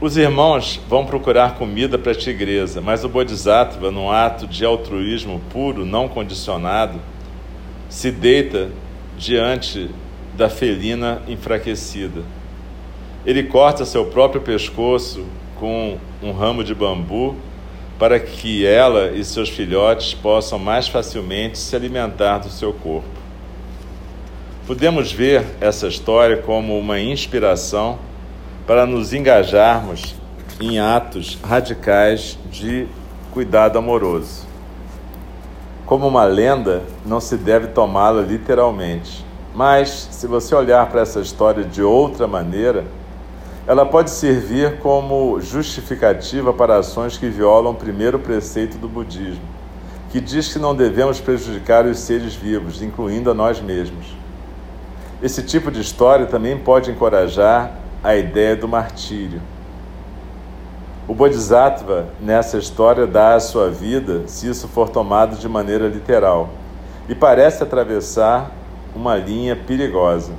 Os 0.01 0.17
irmãos 0.17 0.81
vão 0.89 1.05
procurar 1.05 1.57
comida 1.57 1.99
para 1.99 2.13
a 2.13 2.15
tigresa, 2.15 2.81
mas 2.81 3.03
o 3.03 3.09
Bodhisattva, 3.09 3.91
num 3.91 4.09
ato 4.09 4.47
de 4.47 4.65
altruísmo 4.65 5.41
puro, 5.51 5.85
não 5.85 6.09
condicionado, 6.09 7.01
se 7.89 8.13
deita 8.13 8.71
diante 9.17 9.91
da 10.37 10.49
felina 10.49 11.21
enfraquecida. 11.27 12.23
Ele 13.27 13.43
corta 13.43 13.85
seu 13.85 14.07
próprio 14.07 14.41
pescoço 14.41 15.27
com 15.59 15.99
um 16.23 16.31
ramo 16.31 16.63
de 16.63 16.77
bambu 16.77 17.35
para 17.99 18.21
que 18.21 18.65
ela 18.65 19.11
e 19.11 19.25
seus 19.25 19.49
filhotes 19.49 20.15
possam 20.15 20.61
mais 20.61 20.87
facilmente 20.87 21.59
se 21.59 21.75
alimentar 21.75 22.39
do 22.39 22.51
seu 22.51 22.73
corpo. 22.73 23.09
Podemos 24.65 25.11
ver 25.11 25.45
essa 25.61 25.89
história 25.89 26.37
como 26.37 26.79
uma 26.79 27.01
inspiração 27.01 27.99
para 28.69 28.85
nos 28.85 29.15
engajarmos 29.15 30.15
em 30.61 30.79
atos 30.79 31.39
radicais 31.43 32.39
de 32.51 32.87
cuidado 33.33 33.79
amoroso. 33.79 34.47
Como 35.87 36.07
uma 36.07 36.25
lenda, 36.25 36.83
não 37.07 37.19
se 37.19 37.39
deve 37.39 37.69
tomá-la 37.69 38.21
literalmente, 38.21 39.25
mas 39.55 40.09
se 40.11 40.27
você 40.27 40.55
olhar 40.55 40.87
para 40.91 41.01
essa 41.01 41.19
história 41.19 41.65
de 41.65 41.83
outra 41.83 42.27
maneira, 42.27 42.85
ela 43.67 43.87
pode 43.87 44.11
servir 44.11 44.81
como 44.81 45.41
justificativa 45.41 46.53
para 46.53 46.77
ações 46.77 47.17
que 47.17 47.31
violam 47.31 47.73
o 47.73 47.75
primeiro 47.77 48.19
preceito 48.19 48.77
do 48.77 48.87
budismo, 48.87 49.41
que 50.11 50.21
diz 50.21 50.53
que 50.53 50.59
não 50.59 50.77
devemos 50.77 51.19
prejudicar 51.19 51.87
os 51.87 52.01
seres 52.01 52.35
vivos, 52.35 52.83
incluindo 52.83 53.31
a 53.31 53.35
nós 53.35 53.63
mesmos. 53.63 54.15
Esse 55.23 55.43
tipo 55.43 55.71
de 55.71 55.81
história 55.81 56.27
também 56.27 56.59
pode 56.59 56.91
encorajar 56.91 57.88
a 58.03 58.15
ideia 58.17 58.55
do 58.55 58.69
martírio. 58.69 59.41
O 61.07 61.15
Bodhisattva, 61.15 62.09
nessa 62.21 62.59
história, 62.59 63.07
dá 63.07 63.35
a 63.35 63.41
sua 63.41 63.71
vida 63.71 64.29
se 64.29 64.49
isso 64.49 64.69
for 64.69 64.91
tomado 64.91 65.37
de 65.37 65.49
maneira 65.49 65.89
literal 65.89 66.51
e 67.09 67.15
parece 67.15 67.63
atravessar 67.63 68.51
uma 68.95 69.17
linha 69.17 69.57
perigosa. 69.57 70.33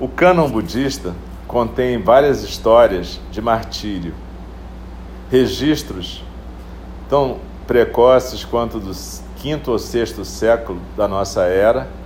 O 0.00 0.08
cânon 0.08 0.50
budista 0.50 1.14
contém 1.46 2.00
várias 2.00 2.42
histórias 2.42 3.20
de 3.30 3.42
martírio, 3.42 4.14
registros 5.30 6.24
tão 7.10 7.38
precoces 7.66 8.42
quanto 8.42 8.80
do 8.80 8.92
quinto 9.36 9.70
ou 9.70 9.78
sexto 9.78 10.24
século 10.24 10.80
da 10.96 11.06
nossa 11.06 11.42
era 11.42 11.99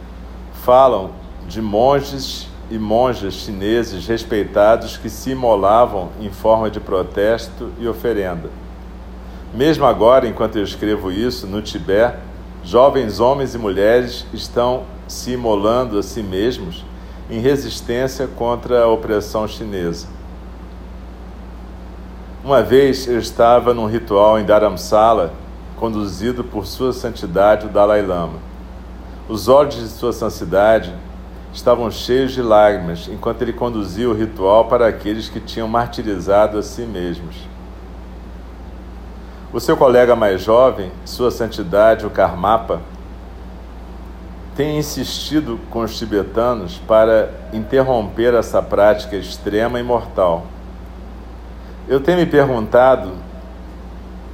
falam 0.65 1.11
de 1.47 1.61
monges 1.61 2.49
e 2.71 2.79
monjas 2.79 3.35
chineses 3.35 4.07
respeitados 4.07 4.97
que 4.97 5.11
se 5.11 5.31
imolavam 5.31 6.09
em 6.19 6.31
forma 6.31 6.71
de 6.71 6.81
protesto 6.81 7.71
e 7.79 7.87
oferenda. 7.87 8.49
Mesmo 9.53 9.85
agora, 9.85 10.27
enquanto 10.27 10.57
eu 10.57 10.65
escrevo 10.65 11.13
isso, 11.13 11.47
no 11.47 11.61
Tibete, 11.61 12.17
jovens 12.65 13.21
homens 13.21 13.55
e 13.55 13.59
mulheres 13.59 14.25
estão 14.33 14.85
se 15.07 15.33
imolando 15.33 15.99
a 15.99 16.03
si 16.03 16.23
mesmos 16.23 16.83
em 17.31 17.41
resistência 17.41 18.27
contra 18.27 18.85
a 18.85 18.89
opressão 18.89 19.47
chinesa. 19.47 20.07
Uma 22.43 22.63
vez 22.63 23.07
eu 23.07 23.19
estava 23.19 23.75
num 23.75 23.87
ritual 23.87 24.41
em 24.41 24.45
Dharamsala, 24.45 25.35
conduzido 25.77 26.43
por 26.43 26.65
Sua 26.65 26.93
Santidade 26.95 27.67
o 27.67 27.69
Dalai 27.69 28.01
Lama. 28.01 28.54
Os 29.27 29.49
olhos 29.49 29.77
de 29.77 29.89
Sua 29.89 30.13
Santidade 30.13 30.93
estavam 31.53 31.91
cheios 31.91 32.33
de 32.33 32.43
lágrimas 32.43 33.09
enquanto 33.09 33.41
ele 33.41 33.55
conduzia 33.55 34.11
o 34.11 34.13
ritual 34.13 34.67
para 34.67 34.87
aqueles 34.87 35.31
que 35.31 35.41
tinham 35.41 35.67
martirizado 35.67 36.59
a 36.59 36.63
si 36.63 36.83
mesmos. 36.83 37.37
O 39.51 39.59
seu 39.59 39.79
colega 39.79 40.15
mais 40.15 40.43
jovem, 40.43 40.93
Sua 41.07 41.31
Santidade 41.31 42.05
o 42.05 42.11
Karmapa, 42.11 42.83
tem 44.55 44.79
insistido 44.79 45.59
com 45.71 45.81
os 45.81 45.99
tibetanos 45.99 46.77
para 46.87 47.31
interromper 47.53 48.35
essa 48.35 48.61
prática 48.61 49.17
extrema 49.17 49.81
e 49.81 49.83
mortal. 49.83 50.45
Eu 51.89 51.99
tenho 51.99 52.19
me 52.19 52.27
perguntado 52.27 53.13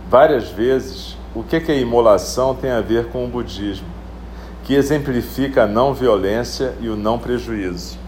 várias 0.08 0.50
vezes 0.50 1.16
o 1.32 1.44
que, 1.44 1.60
que 1.60 1.70
a 1.70 1.76
imolação 1.76 2.56
tem 2.56 2.72
a 2.72 2.80
ver 2.80 3.06
com 3.06 3.24
o 3.24 3.28
budismo. 3.28 3.99
Que 4.70 4.76
exemplifica 4.76 5.64
a 5.64 5.66
não 5.66 5.92
violência 5.92 6.76
e 6.80 6.88
o 6.88 6.94
não 6.94 7.18
prejuízo. 7.18 7.98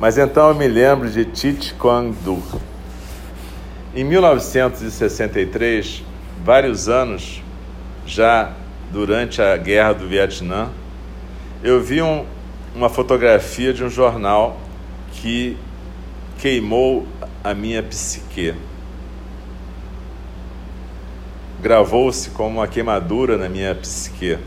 Mas 0.00 0.16
então 0.16 0.48
eu 0.48 0.54
me 0.54 0.66
lembro 0.66 1.10
de 1.10 1.22
Thich 1.22 1.74
Quang 1.74 2.16
Du. 2.24 2.42
Em 3.94 4.02
1963, 4.02 6.02
vários 6.42 6.88
anos 6.88 7.42
já 8.06 8.54
durante 8.90 9.42
a 9.42 9.54
guerra 9.58 9.92
do 9.92 10.08
Vietnã, 10.08 10.70
eu 11.62 11.78
vi 11.78 12.00
um, 12.00 12.24
uma 12.74 12.88
fotografia 12.88 13.74
de 13.74 13.84
um 13.84 13.90
jornal 13.90 14.58
que 15.12 15.58
queimou 16.38 17.06
a 17.44 17.52
minha 17.52 17.82
psique. 17.82 18.54
Gravou-se 21.60 22.30
como 22.30 22.60
uma 22.60 22.66
queimadura 22.66 23.36
na 23.36 23.46
minha 23.46 23.74
psique. 23.74 24.38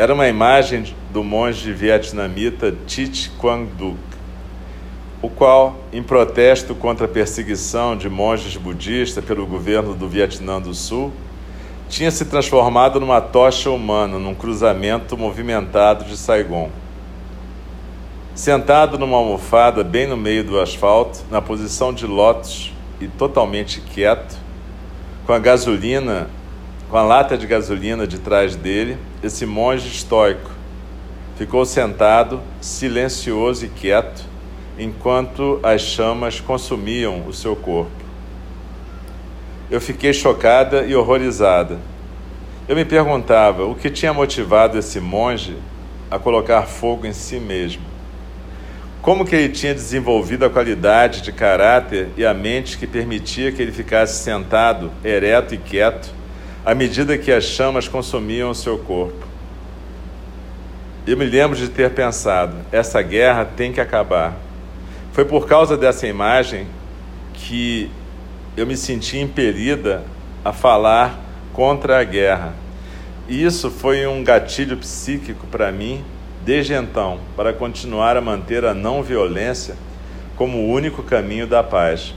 Era 0.00 0.14
uma 0.14 0.26
imagem 0.26 0.94
do 1.12 1.22
monge 1.22 1.74
vietnamita 1.74 2.74
Thich 2.86 3.30
Quang 3.38 3.70
Duc, 3.76 3.98
o 5.20 5.28
qual, 5.28 5.76
em 5.92 6.02
protesto 6.02 6.74
contra 6.74 7.04
a 7.04 7.08
perseguição 7.08 7.94
de 7.94 8.08
monges 8.08 8.56
budistas 8.56 9.22
pelo 9.22 9.46
governo 9.46 9.94
do 9.94 10.08
Vietnã 10.08 10.58
do 10.58 10.72
Sul, 10.72 11.12
tinha 11.86 12.10
se 12.10 12.24
transformado 12.24 12.98
numa 12.98 13.20
tocha 13.20 13.70
humana 13.70 14.18
num 14.18 14.34
cruzamento 14.34 15.18
movimentado 15.18 16.06
de 16.06 16.16
Saigon. 16.16 16.70
Sentado 18.34 18.98
numa 18.98 19.18
almofada 19.18 19.84
bem 19.84 20.06
no 20.06 20.16
meio 20.16 20.42
do 20.42 20.58
asfalto, 20.58 21.20
na 21.30 21.42
posição 21.42 21.92
de 21.92 22.06
lótus 22.06 22.72
e 23.02 23.06
totalmente 23.06 23.82
quieto, 23.82 24.34
com 25.26 25.34
a 25.34 25.38
gasolina, 25.38 26.30
com 26.90 26.96
a 26.96 27.02
lata 27.02 27.38
de 27.38 27.46
gasolina 27.46 28.04
de 28.04 28.18
trás 28.18 28.56
dele, 28.56 28.98
esse 29.22 29.46
monge 29.46 29.86
estoico 29.86 30.50
ficou 31.36 31.64
sentado, 31.64 32.40
silencioso 32.60 33.64
e 33.64 33.68
quieto, 33.68 34.24
enquanto 34.76 35.60
as 35.62 35.82
chamas 35.82 36.40
consumiam 36.40 37.26
o 37.28 37.32
seu 37.32 37.54
corpo. 37.54 37.92
Eu 39.70 39.80
fiquei 39.80 40.12
chocada 40.12 40.84
e 40.84 40.94
horrorizada. 40.94 41.78
Eu 42.68 42.74
me 42.74 42.84
perguntava 42.84 43.64
o 43.64 43.74
que 43.76 43.88
tinha 43.88 44.12
motivado 44.12 44.76
esse 44.76 44.98
monge 44.98 45.56
a 46.10 46.18
colocar 46.18 46.62
fogo 46.62 47.06
em 47.06 47.12
si 47.12 47.38
mesmo. 47.38 47.82
Como 49.00 49.24
que 49.24 49.36
ele 49.36 49.48
tinha 49.48 49.72
desenvolvido 49.72 50.44
a 50.44 50.50
qualidade 50.50 51.22
de 51.22 51.30
caráter 51.30 52.08
e 52.16 52.26
a 52.26 52.34
mente 52.34 52.76
que 52.76 52.86
permitia 52.86 53.52
que 53.52 53.62
ele 53.62 53.72
ficasse 53.72 54.22
sentado, 54.22 54.90
ereto 55.04 55.54
e 55.54 55.58
quieto, 55.58 56.19
à 56.64 56.74
medida 56.74 57.16
que 57.16 57.32
as 57.32 57.44
chamas 57.44 57.88
consumiam 57.88 58.50
o 58.50 58.54
seu 58.54 58.78
corpo? 58.78 59.26
Eu 61.06 61.16
me 61.16 61.24
lembro 61.24 61.56
de 61.56 61.68
ter 61.68 61.90
pensado: 61.90 62.56
essa 62.70 63.00
guerra 63.02 63.44
tem 63.44 63.72
que 63.72 63.80
acabar. 63.80 64.36
Foi 65.12 65.24
por 65.24 65.46
causa 65.46 65.76
dessa 65.76 66.06
imagem 66.06 66.66
que 67.32 67.90
eu 68.56 68.66
me 68.66 68.76
senti 68.76 69.18
impelida 69.18 70.04
a 70.44 70.52
falar 70.52 71.18
contra 71.52 71.98
a 71.98 72.04
guerra. 72.04 72.52
E 73.28 73.44
isso 73.44 73.70
foi 73.70 74.06
um 74.06 74.22
gatilho 74.22 74.76
psíquico 74.76 75.46
para 75.46 75.72
mim 75.72 76.04
desde 76.44 76.72
então, 76.74 77.20
para 77.36 77.52
continuar 77.52 78.16
a 78.16 78.20
manter 78.20 78.64
a 78.64 78.74
não 78.74 79.02
violência 79.02 79.76
como 80.36 80.58
o 80.58 80.70
único 80.70 81.02
caminho 81.02 81.46
da 81.46 81.62
paz. 81.62 82.14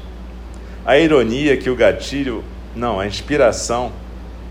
A 0.85 0.97
ironia 0.97 1.53
é 1.53 1.57
que 1.57 1.69
o 1.69 1.75
gatilho, 1.75 2.43
não, 2.75 2.99
a 2.99 3.05
inspiração 3.05 3.91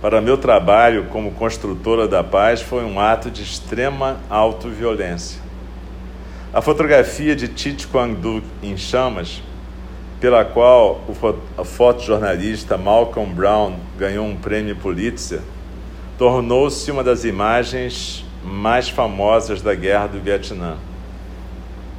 para 0.02 0.20
meu 0.20 0.36
trabalho 0.36 1.06
como 1.10 1.30
construtora 1.30 2.08
da 2.08 2.24
paz 2.24 2.60
foi 2.60 2.84
um 2.84 2.98
ato 2.98 3.30
de 3.30 3.40
extrema 3.40 4.18
autoviolência. 4.28 5.40
A 6.52 6.60
fotografia 6.60 7.36
de 7.36 7.46
Tite 7.46 7.86
Quang 7.86 8.12
Du 8.16 8.42
em 8.60 8.76
chamas 8.76 9.40
pela 10.20 10.44
qual 10.44 11.00
o 11.06 11.64
fotojornalista 11.64 12.76
Malcolm 12.76 13.32
Brown 13.32 13.76
ganhou 13.96 14.26
um 14.26 14.36
prêmio 14.36 14.74
Pulitzer, 14.74 15.40
tornou-se 16.18 16.90
uma 16.90 17.04
das 17.04 17.24
imagens 17.24 18.24
mais 18.44 18.88
famosas 18.88 19.62
da 19.62 19.74
Guerra 19.74 20.08
do 20.08 20.20
Vietnã. 20.20 20.78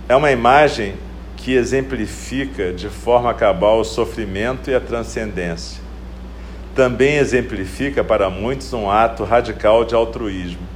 É 0.10 0.16
uma 0.16 0.32
imagem 0.32 0.96
que 1.38 1.54
exemplifica 1.54 2.74
de 2.74 2.90
forma 2.90 3.34
cabal 3.34 3.80
o 3.80 3.86
sofrimento 3.86 4.70
e 4.70 4.76
a 4.76 4.82
transcendência. 4.82 5.83
Também 6.76 7.18
exemplifica 7.18 8.04
para 8.04 8.32
muitos 8.32 8.74
um 8.74 8.90
ato 8.90 9.24
radical 9.24 9.86
de 9.86 9.94
altruísmo. 9.94 10.74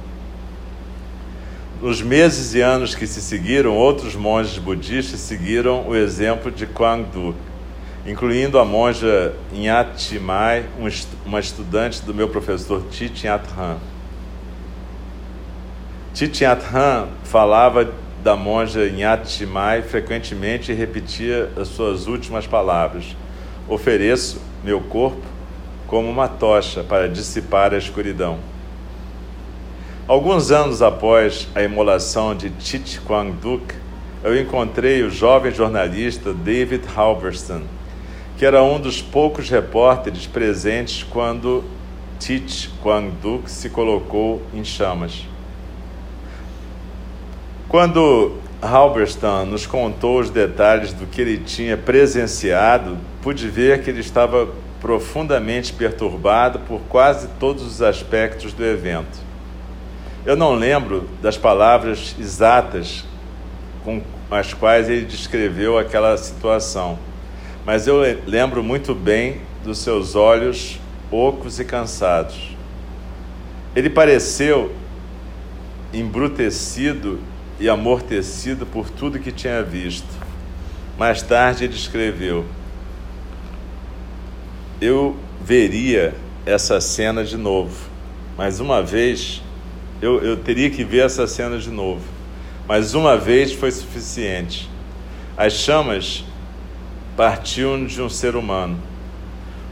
Nos 1.82 2.00
meses 2.00 2.54
e 2.54 2.60
anos 2.60 2.94
que 2.94 3.06
se 3.06 3.20
seguiram, 3.20 3.76
outros 3.76 4.14
monges 4.14 4.58
budistas 4.58 5.20
seguiram 5.20 5.88
o 5.88 5.96
exemplo 5.96 6.52
de 6.52 6.66
Quang 6.66 7.04
Du, 7.04 7.34
incluindo 8.06 8.58
a 8.60 8.64
monja 8.64 9.34
Nyat 9.52 10.18
Mai, 10.20 10.66
uma 11.26 11.40
estudante 11.40 12.02
do 12.02 12.14
meu 12.14 12.28
professor 12.28 12.82
Thich 12.82 13.24
Nhat 13.24 13.44
Hanh. 13.56 13.78
Thich 16.14 16.42
Nhat 16.42 16.62
Hanh 16.72 17.08
falava 17.24 17.92
da 18.22 18.36
monja 18.36 18.88
Nyat 18.88 19.44
Mai 19.46 19.82
frequentemente 19.82 20.70
e 20.70 20.74
repetia 20.74 21.50
as 21.56 21.68
suas 21.68 22.06
últimas 22.06 22.46
palavras: 22.46 23.16
Ofereço 23.68 24.40
meu 24.64 24.80
corpo 24.80 25.37
como 25.88 26.08
uma 26.08 26.28
tocha 26.28 26.84
para 26.84 27.08
dissipar 27.08 27.72
a 27.72 27.78
escuridão. 27.78 28.38
Alguns 30.06 30.50
anos 30.50 30.82
após 30.82 31.48
a 31.54 31.62
imolação 31.62 32.34
de 32.34 32.50
Thich 32.50 33.00
Quang 33.00 33.32
Duc, 33.32 33.74
eu 34.22 34.38
encontrei 34.38 35.02
o 35.02 35.10
jovem 35.10 35.50
jornalista 35.50 36.32
David 36.32 36.84
Halberstam, 36.94 37.62
que 38.36 38.44
era 38.44 38.62
um 38.62 38.78
dos 38.78 39.00
poucos 39.00 39.48
repórteres 39.48 40.26
presentes 40.26 41.02
quando 41.02 41.64
Thich 42.20 42.70
Quang 42.82 43.10
Duc 43.22 43.50
se 43.50 43.70
colocou 43.70 44.42
em 44.52 44.64
chamas. 44.64 45.26
Quando 47.66 48.36
Halberstam 48.60 49.46
nos 49.46 49.66
contou 49.66 50.20
os 50.20 50.28
detalhes 50.28 50.92
do 50.92 51.06
que 51.06 51.20
ele 51.20 51.38
tinha 51.38 51.76
presenciado, 51.76 52.98
pude 53.22 53.48
ver 53.48 53.82
que 53.82 53.90
ele 53.90 54.00
estava 54.00 54.48
profundamente 54.80 55.72
perturbado 55.72 56.60
por 56.60 56.80
quase 56.88 57.28
todos 57.40 57.64
os 57.64 57.82
aspectos 57.82 58.52
do 58.52 58.64
evento. 58.64 59.18
Eu 60.24 60.36
não 60.36 60.54
lembro 60.54 61.08
das 61.22 61.36
palavras 61.36 62.14
exatas 62.18 63.04
com 63.84 64.02
as 64.30 64.52
quais 64.52 64.88
ele 64.88 65.04
descreveu 65.04 65.78
aquela 65.78 66.16
situação, 66.16 66.98
mas 67.64 67.86
eu 67.86 68.00
lembro 68.26 68.62
muito 68.62 68.94
bem 68.94 69.40
dos 69.64 69.78
seus 69.78 70.14
olhos 70.14 70.78
ocos 71.10 71.58
e 71.58 71.64
cansados. 71.64 72.56
Ele 73.74 73.88
pareceu 73.88 74.72
embrutecido 75.92 77.20
e 77.58 77.68
amortecido 77.68 78.66
por 78.66 78.90
tudo 78.90 79.18
que 79.18 79.32
tinha 79.32 79.62
visto. 79.62 80.08
Mais 80.98 81.22
tarde 81.22 81.64
ele 81.64 81.74
escreveu: 81.74 82.44
Eu 84.80 85.16
veria 85.44 86.14
essa 86.46 86.80
cena 86.80 87.24
de 87.24 87.36
novo, 87.36 87.74
mas 88.36 88.60
uma 88.60 88.80
vez 88.80 89.42
eu, 90.00 90.22
eu 90.22 90.36
teria 90.36 90.70
que 90.70 90.84
ver 90.84 91.04
essa 91.04 91.26
cena 91.26 91.58
de 91.58 91.70
novo. 91.70 92.02
Mas 92.68 92.94
uma 92.94 93.16
vez 93.16 93.52
foi 93.52 93.70
suficiente. 93.72 94.70
As 95.36 95.54
chamas 95.54 96.24
partiam 97.16 97.84
de 97.84 98.00
um 98.00 98.08
ser 98.08 98.36
humano. 98.36 98.78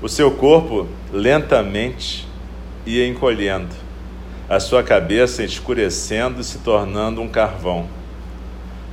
O 0.03 0.09
seu 0.09 0.33
corpo 0.33 0.89
lentamente 1.13 2.27
ia 2.85 3.07
encolhendo, 3.07 3.75
a 4.49 4.59
sua 4.59 4.83
cabeça 4.83 5.43
escurecendo 5.43 6.41
e 6.41 6.45
se 6.45 6.59
tornando 6.59 7.21
um 7.21 7.29
carvão. 7.29 7.87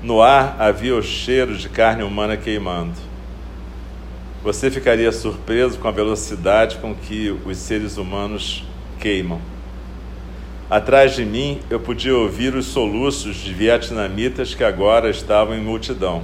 No 0.02 0.22
ar 0.22 0.58
havia 0.60 0.96
o 0.96 1.02
cheiro 1.02 1.58
de 1.58 1.70
carne 1.70 2.04
humana 2.04 2.38
queimando. 2.38 3.13
Você 4.44 4.70
ficaria 4.70 5.10
surpreso 5.14 5.80
com 5.80 5.88
a 5.88 5.92
velocidade 5.92 6.76
com 6.80 6.94
que 6.94 7.34
os 7.46 7.58
seres 7.58 7.96
humanos 7.96 8.66
queimam. 9.00 9.40
Atrás 10.70 11.16
de 11.16 11.24
mim 11.24 11.62
eu 11.70 11.80
podia 11.80 12.14
ouvir 12.14 12.54
os 12.54 12.66
soluços 12.66 13.38
de 13.38 13.54
vietnamitas 13.54 14.54
que 14.54 14.66
agora 14.66 15.10
estavam 15.10 15.56
em 15.56 15.62
multidão. 15.62 16.24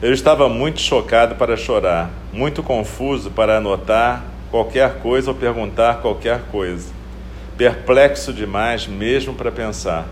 Eu 0.00 0.14
estava 0.14 0.48
muito 0.48 0.80
chocado 0.80 1.34
para 1.34 1.58
chorar, 1.58 2.10
muito 2.32 2.62
confuso 2.62 3.30
para 3.30 3.58
anotar 3.58 4.24
qualquer 4.50 5.00
coisa 5.00 5.30
ou 5.30 5.36
perguntar 5.36 6.00
qualquer 6.00 6.40
coisa, 6.50 6.90
perplexo 7.58 8.32
demais 8.32 8.86
mesmo 8.86 9.34
para 9.34 9.52
pensar. 9.52 10.08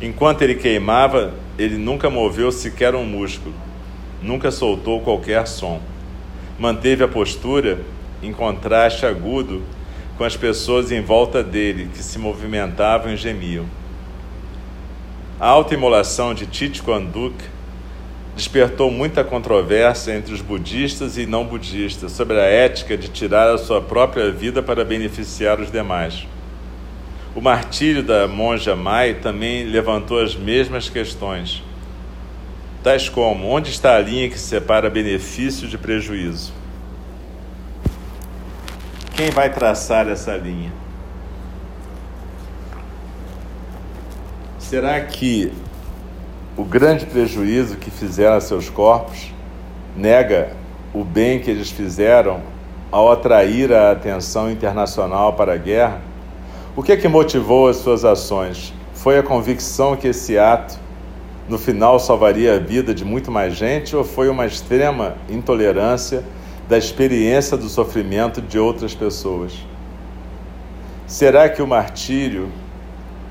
Enquanto 0.00 0.42
ele 0.42 0.54
queimava, 0.54 1.34
ele 1.58 1.78
nunca 1.78 2.08
moveu 2.08 2.52
sequer 2.52 2.94
um 2.94 3.04
músculo, 3.04 3.56
nunca 4.22 4.52
soltou 4.52 5.00
qualquer 5.00 5.48
som. 5.48 5.80
Manteve 6.58 7.02
a 7.04 7.08
postura 7.08 7.80
em 8.22 8.32
contraste 8.32 9.04
agudo 9.04 9.62
com 10.16 10.24
as 10.24 10.36
pessoas 10.36 10.92
em 10.92 11.00
volta 11.00 11.42
dele 11.42 11.88
que 11.92 12.02
se 12.02 12.18
movimentavam 12.18 13.12
e 13.12 13.16
gemiam. 13.16 13.66
A 15.40 15.48
autoimolação 15.48 16.34
de 16.34 16.46
Thich 16.46 16.82
Kwan 16.82 17.04
Duk 17.04 17.34
despertou 18.36 18.90
muita 18.90 19.24
controvérsia 19.24 20.14
entre 20.14 20.32
os 20.32 20.40
budistas 20.40 21.18
e 21.18 21.26
não 21.26 21.44
budistas 21.44 22.12
sobre 22.12 22.38
a 22.38 22.44
ética 22.44 22.96
de 22.96 23.08
tirar 23.08 23.52
a 23.52 23.58
sua 23.58 23.80
própria 23.80 24.30
vida 24.30 24.62
para 24.62 24.84
beneficiar 24.84 25.60
os 25.60 25.70
demais. 25.70 26.26
O 27.34 27.40
martírio 27.40 28.02
da 28.02 28.28
monja 28.28 28.76
Mai 28.76 29.14
também 29.14 29.64
levantou 29.64 30.20
as 30.20 30.36
mesmas 30.36 30.88
questões, 30.88 31.62
tais 32.82 33.08
como: 33.08 33.48
onde 33.48 33.70
está 33.70 33.96
a 33.96 34.00
linha 34.00 34.28
que 34.28 34.38
separa 34.38 34.90
benefício 34.90 35.68
de 35.68 35.78
prejuízo? 35.78 36.52
Quem 39.14 39.30
vai 39.30 39.52
traçar 39.52 40.08
essa 40.08 40.36
linha? 40.36 40.72
Será 44.58 45.00
que 45.02 45.52
o 46.56 46.64
grande 46.64 47.06
prejuízo 47.06 47.76
que 47.76 47.90
fizeram 47.90 48.36
a 48.36 48.40
seus 48.40 48.70
corpos 48.70 49.32
nega 49.96 50.50
o 50.94 51.04
bem 51.04 51.38
que 51.38 51.50
eles 51.50 51.70
fizeram 51.70 52.40
ao 52.90 53.12
atrair 53.12 53.72
a 53.72 53.92
atenção 53.92 54.50
internacional 54.50 55.34
para 55.34 55.54
a 55.54 55.56
guerra? 55.56 56.00
O 56.74 56.82
que 56.82 56.92
é 56.92 56.96
que 56.96 57.06
motivou 57.06 57.68
as 57.68 57.76
suas 57.76 58.02
ações? 58.02 58.72
Foi 58.94 59.18
a 59.18 59.22
convicção 59.22 59.94
que 59.94 60.08
esse 60.08 60.38
ato, 60.38 60.78
no 61.48 61.58
final, 61.58 61.98
salvaria 61.98 62.54
a 62.54 62.58
vida 62.58 62.94
de 62.94 63.04
muito 63.04 63.30
mais 63.30 63.54
gente 63.54 63.94
ou 63.96 64.04
foi 64.04 64.28
uma 64.28 64.46
extrema 64.46 65.16
intolerância 65.28 66.24
da 66.68 66.78
experiência 66.78 67.56
do 67.56 67.68
sofrimento 67.68 68.40
de 68.40 68.58
outras 68.58 68.94
pessoas? 68.94 69.52
Será 71.06 71.48
que 71.48 71.60
o 71.60 71.66
martírio 71.66 72.48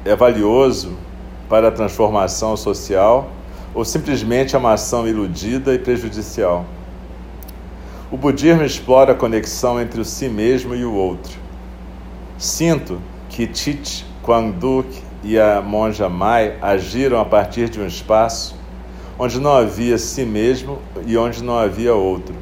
é 0.06 0.16
valioso 0.16 0.98
para 1.48 1.68
a 1.68 1.72
transformação 1.72 2.56
social 2.56 3.30
ou 3.74 3.86
simplesmente 3.86 4.56
é 4.56 4.60
uma 4.60 4.74
ação 4.74 5.08
iludida 5.08 5.74
e 5.74 5.80
prejudicial. 5.80 6.66
O 8.12 8.18
budismo 8.18 8.64
explora 8.64 9.14
a 9.14 9.16
conexão 9.16 9.80
entre 9.80 10.02
o 10.02 10.06
si 10.06 10.28
mesmo 10.28 10.76
e 10.76 10.84
o 10.84 10.94
outro. 10.94 11.38
Sinto 12.38 13.02
que 13.30 13.50
Chit 13.54 14.06
Duk 14.60 15.02
e 15.24 15.40
a 15.40 15.62
monja 15.62 16.10
Mai 16.10 16.58
agiram 16.62 17.20
a 17.20 17.26
partir 17.26 17.70
de 17.70 17.80
um 17.80 17.88
espaço 17.88 18.56
onde 19.18 19.40
não 19.40 19.52
havia 19.52 19.98
si 19.98 20.26
mesmo 20.26 20.80
e 21.06 21.16
onde 21.16 21.44
não 21.44 21.58
havia 21.58 21.94
outro. 21.94 22.34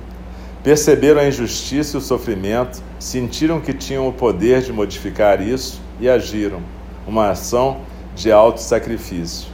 Perceberam 0.63 1.19
a 1.19 1.27
injustiça 1.27 1.97
e 1.97 1.99
o 1.99 2.01
sofrimento, 2.01 2.81
sentiram 2.97 3.59
que 3.59 3.73
tinham 3.73 4.07
o 4.07 4.13
poder 4.13 4.61
de 4.61 4.71
modificar 4.71 5.41
isso 5.41 5.81
e 5.99 6.09
agiram. 6.09 6.61
Uma 7.05 7.31
ação 7.31 7.81
de 8.15 8.31
auto-sacrifício. 8.31 9.49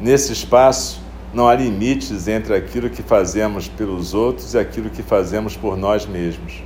Nesse 0.00 0.32
espaço, 0.32 1.00
não 1.32 1.48
há 1.48 1.54
limites 1.54 2.28
entre 2.28 2.54
aquilo 2.54 2.90
que 2.90 3.02
fazemos 3.02 3.66
pelos 3.66 4.14
outros 4.14 4.54
e 4.54 4.58
aquilo 4.58 4.90
que 4.90 5.02
fazemos 5.02 5.56
por 5.56 5.76
nós 5.76 6.06
mesmos. 6.06 6.62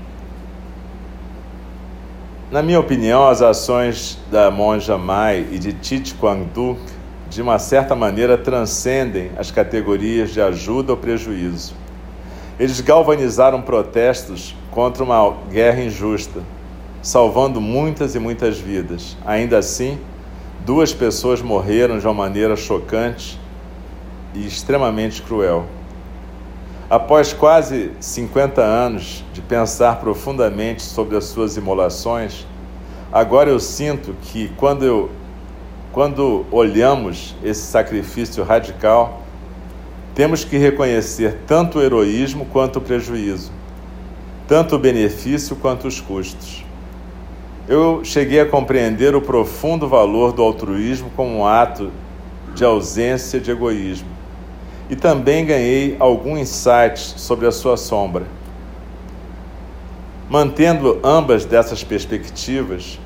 Na 2.57 2.62
minha 2.62 2.81
opinião, 2.81 3.29
as 3.29 3.42
ações 3.42 4.19
da 4.31 4.51
monja 4.51 4.97
Mai 4.97 5.47
e 5.53 5.59
de 5.59 5.75
Thich 5.75 6.14
Quang 6.14 6.42
Duc, 6.55 6.81
de 7.29 7.42
uma 7.42 7.59
certa 7.59 7.95
maneira, 7.95 8.38
transcendem 8.38 9.31
as 9.37 9.51
categorias 9.51 10.31
de 10.31 10.40
ajuda 10.40 10.92
ou 10.92 10.97
prejuízo. 10.97 11.75
Eles 12.59 12.81
galvanizaram 12.81 13.61
protestos 13.61 14.57
contra 14.71 15.05
uma 15.05 15.37
guerra 15.51 15.83
injusta, 15.83 16.40
salvando 17.03 17.61
muitas 17.61 18.14
e 18.14 18.19
muitas 18.19 18.59
vidas. 18.59 19.19
Ainda 19.27 19.59
assim, 19.59 19.99
Duas 20.64 20.95
pessoas 20.95 21.42
morreram 21.42 21.99
de 21.99 22.07
uma 22.07 22.14
maneira 22.14 22.57
chocante 22.57 23.38
e 24.35 24.47
extremamente 24.47 25.21
cruel. 25.21 25.66
Após 26.88 27.33
quase 27.33 27.92
50 27.99 28.62
anos 28.62 29.25
de 29.33 29.40
pensar 29.40 29.99
profundamente 30.01 30.83
sobre 30.83 31.16
as 31.16 31.25
suas 31.25 31.57
imolações, 31.57 32.46
agora 33.12 33.51
eu 33.51 33.59
sinto 33.59 34.14
que 34.22 34.49
quando, 34.57 34.85
eu, 34.85 35.11
quando 35.92 36.46
olhamos 36.51 37.35
esse 37.42 37.62
sacrifício 37.62 38.44
radical, 38.44 39.22
temos 40.14 40.44
que 40.44 40.57
reconhecer 40.57 41.40
tanto 41.46 41.79
o 41.79 41.83
heroísmo 41.83 42.46
quanto 42.46 42.77
o 42.77 42.83
prejuízo, 42.83 43.51
tanto 44.46 44.77
o 44.77 44.79
benefício 44.79 45.57
quanto 45.57 45.88
os 45.88 46.01
custos 46.01 46.66
eu 47.68 48.05
cheguei 48.05 48.40
a 48.40 48.46
compreender 48.46 49.16
o 49.16 49.20
profundo 49.20 49.88
valor 49.88 50.33
do 50.33 50.40
altruísmo 50.40 51.11
como 51.16 51.38
um 51.38 51.46
ato 51.46 51.90
de 52.55 52.64
ausência 52.64 53.40
de 53.40 53.51
egoísmo. 53.51 54.09
E 54.88 54.96
também 54.96 55.44
ganhei 55.44 55.96
algum 55.99 56.37
insight 56.37 56.99
sobre 57.20 57.46
a 57.46 57.53
sua 57.53 57.77
sombra. 57.77 58.25
Mantendo 60.29 61.01
ambas 61.05 61.44
dessas 61.44 61.85
perspectivas, 61.85 62.99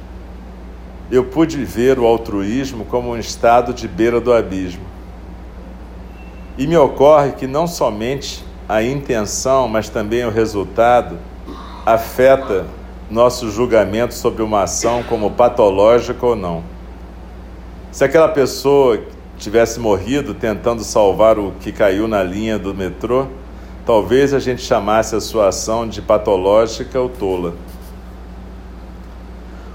eu 1.11 1.25
pude 1.25 1.63
ver 1.65 1.99
o 1.99 2.07
altruísmo 2.07 2.85
como 2.85 3.11
um 3.11 3.19
estado 3.19 3.75
de 3.75 3.89
beira 3.89 4.21
do 4.21 4.33
abismo. 4.33 4.85
E 6.57 6.67
me 6.67 6.77
ocorre 6.77 7.33
que 7.33 7.47
não 7.47 7.67
somente 7.67 8.45
a 8.69 8.83
intenção, 8.83 9.67
mas 9.67 9.89
também 9.89 10.25
o 10.25 10.31
resultado 10.31 11.19
afeta 11.85 12.67
nosso 13.11 13.51
julgamento 13.51 14.15
sobre 14.15 14.43
uma 14.43 14.63
ação 14.63 15.03
como 15.03 15.33
patológica 15.33 16.25
ou 16.25 16.37
não. 16.37 16.63
Se 17.91 18.05
aquela 18.05 18.29
pessoa 18.29 19.01
tivesse 19.41 19.81
morrido 19.81 20.35
tentando 20.35 20.85
salvar 20.85 21.39
o 21.39 21.53
que 21.59 21.73
caiu 21.73 22.07
na 22.07 22.23
linha 22.23 22.59
do 22.59 22.73
metrô, 22.73 23.27
talvez 23.85 24.33
a 24.33 24.39
gente 24.39 24.63
chamasse 24.63 25.17
a 25.17 25.21
sua 25.21 25.49
ação 25.49 25.89
de 25.89 26.01
patológica 26.01 27.01
ou 27.01 27.09
tola. 27.09 27.55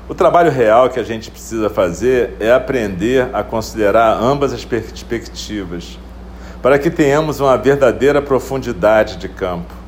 O 0.07 0.15
trabalho 0.15 0.51
real 0.51 0.89
que 0.89 0.99
a 0.99 1.03
gente 1.03 1.29
precisa 1.29 1.69
fazer 1.69 2.37
é 2.39 2.51
aprender 2.51 3.27
a 3.33 3.43
considerar 3.43 4.17
ambas 4.21 4.53
as 4.53 4.63
perspectivas, 4.63 5.99
para 6.61 6.79
que 6.79 6.89
tenhamos 6.89 7.39
uma 7.41 7.57
verdadeira 7.57 8.21
profundidade 8.21 9.17
de 9.17 9.27
campo 9.27 9.85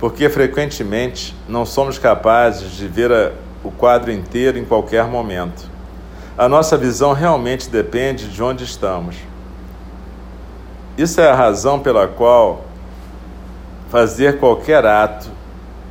porque 0.00 0.30
frequentemente 0.30 1.36
não 1.46 1.66
somos 1.66 1.98
capazes 1.98 2.72
de 2.72 2.88
ver 2.88 3.12
a, 3.12 3.32
o 3.62 3.70
quadro 3.70 4.10
inteiro 4.10 4.58
em 4.58 4.64
qualquer 4.64 5.04
momento. 5.04 5.69
A 6.40 6.48
nossa 6.48 6.74
visão 6.78 7.12
realmente 7.12 7.68
depende 7.68 8.26
de 8.26 8.42
onde 8.42 8.64
estamos. 8.64 9.14
Isso 10.96 11.20
é 11.20 11.28
a 11.28 11.34
razão 11.34 11.78
pela 11.78 12.08
qual 12.08 12.64
fazer 13.90 14.38
qualquer 14.38 14.86
ato 14.86 15.28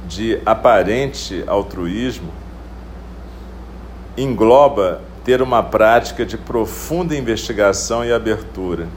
de 0.07 0.41
aparente 0.43 1.43
altruísmo 1.45 2.31
engloba 4.17 5.01
ter 5.23 5.39
uma 5.43 5.61
prática 5.61 6.25
de 6.25 6.35
profunda 6.35 7.15
investigação 7.15 8.03
e 8.03 8.11
abertura. 8.11 8.87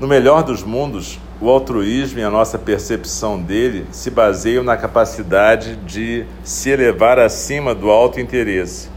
No 0.00 0.08
melhor 0.08 0.42
dos 0.42 0.64
mundos, 0.64 1.20
o 1.40 1.48
altruísmo 1.48 2.18
e 2.18 2.24
a 2.24 2.30
nossa 2.30 2.58
percepção 2.58 3.40
dele 3.40 3.86
se 3.92 4.10
baseiam 4.10 4.64
na 4.64 4.76
capacidade 4.76 5.76
de 5.76 6.26
se 6.42 6.70
elevar 6.70 7.20
acima 7.20 7.76
do 7.76 7.92
auto-interesse, 7.92 8.92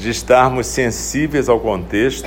de 0.00 0.08
estarmos 0.08 0.66
sensíveis 0.66 1.46
ao 1.46 1.60
contexto 1.60 2.26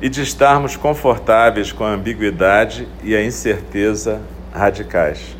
e 0.00 0.08
de 0.08 0.22
estarmos 0.22 0.76
confortáveis 0.76 1.72
com 1.72 1.82
a 1.82 1.90
ambiguidade 1.90 2.86
e 3.02 3.16
a 3.16 3.24
incerteza 3.24 4.22
radicais. 4.54 5.35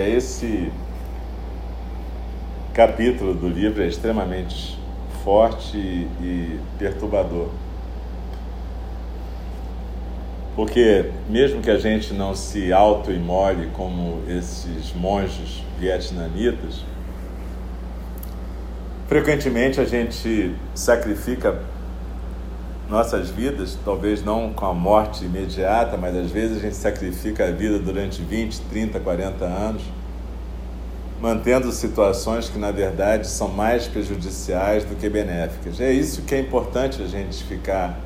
É, 0.00 0.10
esse 0.10 0.72
capítulo 2.72 3.34
do 3.34 3.48
livro 3.48 3.82
é 3.82 3.86
extremamente 3.86 4.78
forte 5.22 5.76
e 5.76 6.58
perturbador. 6.78 7.48
Porque, 10.56 11.10
mesmo 11.28 11.62
que 11.62 11.70
a 11.70 11.78
gente 11.78 12.12
não 12.12 12.34
se 12.34 12.72
auto-imole 12.72 13.70
como 13.72 14.22
esses 14.28 14.92
monges 14.94 15.62
vietnamitas, 15.78 16.84
frequentemente 19.08 19.80
a 19.80 19.84
gente 19.84 20.54
sacrifica 20.74 21.62
nossas 22.90 23.30
vidas, 23.30 23.78
talvez 23.84 24.24
não 24.24 24.52
com 24.52 24.66
a 24.66 24.74
morte 24.74 25.24
imediata, 25.24 25.96
mas 25.96 26.16
às 26.16 26.30
vezes 26.32 26.56
a 26.56 26.60
gente 26.60 26.74
sacrifica 26.74 27.46
a 27.46 27.50
vida 27.52 27.78
durante 27.78 28.20
20, 28.20 28.60
30, 28.62 28.98
40 28.98 29.44
anos, 29.44 29.82
mantendo 31.22 31.70
situações 31.70 32.48
que, 32.48 32.58
na 32.58 32.72
verdade, 32.72 33.28
são 33.28 33.46
mais 33.46 33.86
prejudiciais 33.86 34.84
do 34.84 34.96
que 34.96 35.08
benéficas. 35.08 35.80
É 35.80 35.92
isso 35.92 36.22
que 36.22 36.34
é 36.34 36.40
importante 36.40 37.00
a 37.00 37.06
gente 37.06 37.44
ficar 37.44 37.96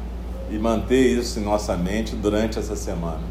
e 0.50 0.58
manter 0.58 1.18
isso 1.18 1.40
em 1.40 1.42
nossa 1.42 1.74
mente 1.76 2.14
durante 2.14 2.58
essa 2.58 2.76
semana. 2.76 3.22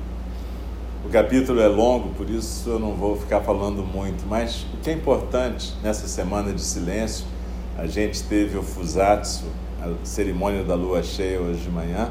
O 1.06 1.10
capítulo 1.10 1.60
é 1.62 1.68
longo, 1.68 2.10
por 2.16 2.28
isso 2.30 2.68
eu 2.68 2.80
não 2.80 2.94
vou 2.94 3.16
ficar 3.16 3.42
falando 3.42 3.84
muito, 3.84 4.26
mas 4.26 4.66
o 4.74 4.78
que 4.78 4.90
é 4.90 4.94
importante 4.94 5.76
nessa 5.84 6.08
semana 6.08 6.52
de 6.52 6.62
silêncio, 6.62 7.26
a 7.78 7.86
gente 7.86 8.24
teve 8.24 8.58
o 8.58 8.64
Fusatsu, 8.64 9.44
a 9.84 10.06
cerimônia 10.06 10.64
da 10.64 10.76
lua 10.76 11.04
cheia 11.04 11.42
hoje 11.42 11.60
de 11.60 11.70
manhã, 11.70 12.10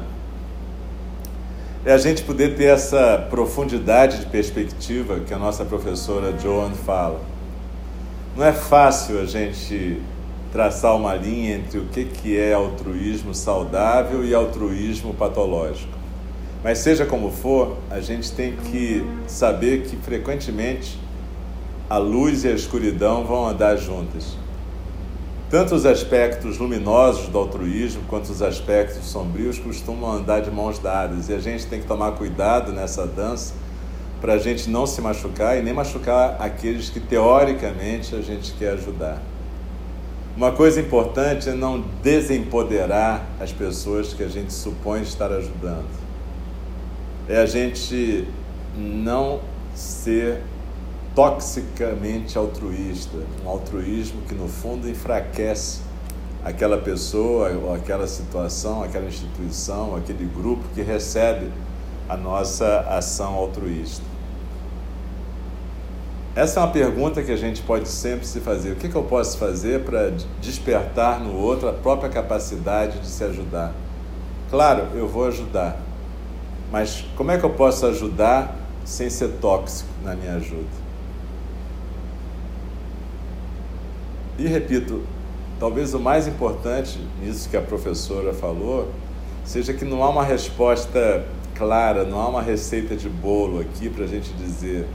é 1.83 1.91
a 1.91 1.97
gente 1.97 2.23
poder 2.23 2.55
ter 2.55 2.65
essa 2.65 3.25
profundidade 3.29 4.19
de 4.19 4.25
perspectiva 4.27 5.19
que 5.21 5.33
a 5.33 5.39
nossa 5.39 5.65
professora 5.65 6.37
Joan 6.39 6.71
fala. 6.71 7.19
Não 8.37 8.45
é 8.45 8.53
fácil 8.53 9.19
a 9.19 9.25
gente 9.25 9.99
traçar 10.51 10.95
uma 10.95 11.15
linha 11.15 11.55
entre 11.55 11.79
o 11.79 11.85
que, 11.85 12.05
que 12.05 12.37
é 12.37 12.53
altruísmo 12.53 13.33
saudável 13.33 14.23
e 14.23 14.33
altruísmo 14.35 15.13
patológico. 15.13 15.91
Mas 16.63 16.77
seja 16.77 17.05
como 17.05 17.31
for, 17.31 17.75
a 17.89 17.99
gente 17.99 18.31
tem 18.31 18.55
que 18.55 19.05
saber 19.27 19.81
que 19.81 19.97
frequentemente 19.97 20.97
a 21.89 21.97
luz 21.97 22.45
e 22.45 22.47
a 22.47 22.51
escuridão 22.51 23.25
vão 23.25 23.47
andar 23.47 23.75
juntas. 23.75 24.42
Tanto 25.53 25.75
os 25.75 25.85
aspectos 25.85 26.57
luminosos 26.57 27.27
do 27.27 27.37
altruísmo 27.37 28.01
quanto 28.09 28.31
os 28.31 28.41
aspectos 28.41 29.05
sombrios 29.05 29.59
costumam 29.59 30.11
andar 30.11 30.39
de 30.39 30.49
mãos 30.49 30.79
dadas 30.79 31.29
e 31.29 31.33
a 31.35 31.37
gente 31.37 31.67
tem 31.67 31.79
que 31.79 31.85
tomar 31.85 32.13
cuidado 32.13 32.71
nessa 32.71 33.05
dança 33.05 33.53
para 34.19 34.33
a 34.33 34.37
gente 34.39 34.67
não 34.67 34.87
se 34.87 34.99
machucar 34.99 35.55
e 35.55 35.61
nem 35.61 35.71
machucar 35.71 36.37
aqueles 36.39 36.89
que 36.89 36.99
teoricamente 36.99 38.15
a 38.15 38.21
gente 38.21 38.51
quer 38.53 38.71
ajudar. 38.71 39.21
Uma 40.35 40.51
coisa 40.53 40.81
importante 40.81 41.47
é 41.47 41.53
não 41.53 41.85
desempoderar 42.01 43.23
as 43.39 43.51
pessoas 43.51 44.11
que 44.11 44.23
a 44.23 44.29
gente 44.29 44.51
supõe 44.51 45.03
estar 45.03 45.31
ajudando. 45.31 45.85
É 47.29 47.37
a 47.37 47.45
gente 47.45 48.27
não 48.75 49.39
ser 49.75 50.41
toxicamente 51.15 52.37
altruísta, 52.37 53.17
um 53.43 53.49
altruísmo 53.49 54.21
que 54.23 54.33
no 54.33 54.47
fundo 54.47 54.89
enfraquece 54.89 55.81
aquela 56.43 56.77
pessoa 56.77 57.49
ou 57.51 57.73
aquela 57.73 58.07
situação, 58.07 58.83
aquela 58.83 59.05
instituição, 59.05 59.95
aquele 59.95 60.25
grupo 60.25 60.63
que 60.73 60.81
recebe 60.81 61.51
a 62.09 62.17
nossa 62.17 62.81
ação 62.81 63.35
altruísta. 63.35 64.03
Essa 66.35 66.59
é 66.59 66.63
uma 66.63 66.71
pergunta 66.71 67.21
que 67.21 67.31
a 67.31 67.35
gente 67.35 67.61
pode 67.61 67.87
sempre 67.87 68.25
se 68.25 68.39
fazer. 68.39 68.71
O 68.71 68.75
que, 68.75 68.89
que 68.89 68.95
eu 68.95 69.03
posso 69.03 69.37
fazer 69.37 69.83
para 69.83 70.11
despertar 70.41 71.19
no 71.19 71.37
outro 71.37 71.69
a 71.69 71.73
própria 71.73 72.09
capacidade 72.09 72.99
de 72.99 73.07
se 73.07 73.23
ajudar? 73.23 73.71
Claro, 74.49 74.87
eu 74.95 75.07
vou 75.07 75.27
ajudar, 75.27 75.77
mas 76.71 77.05
como 77.15 77.31
é 77.31 77.37
que 77.37 77.43
eu 77.43 77.51
posso 77.51 77.85
ajudar 77.85 78.55
sem 78.83 79.09
ser 79.09 79.29
tóxico 79.39 79.89
na 80.03 80.15
minha 80.15 80.35
ajuda? 80.35 80.82
E 84.43 84.47
repito, 84.47 85.03
talvez 85.57 85.93
o 85.93 85.99
mais 85.99 86.27
importante 86.27 86.99
nisso 87.21 87.47
que 87.47 87.55
a 87.55 87.61
professora 87.61 88.33
falou 88.33 88.91
seja 89.45 89.73
que 89.73 89.85
não 89.85 90.03
há 90.03 90.09
uma 90.09 90.25
resposta 90.25 91.25
clara, 91.55 92.03
não 92.03 92.19
há 92.19 92.27
uma 92.27 92.41
receita 92.41 92.93
de 92.93 93.07
bolo 93.07 93.61
aqui 93.61 93.89
para 93.89 94.03
a 94.03 94.07
gente 94.07 94.33
dizer 94.33 94.85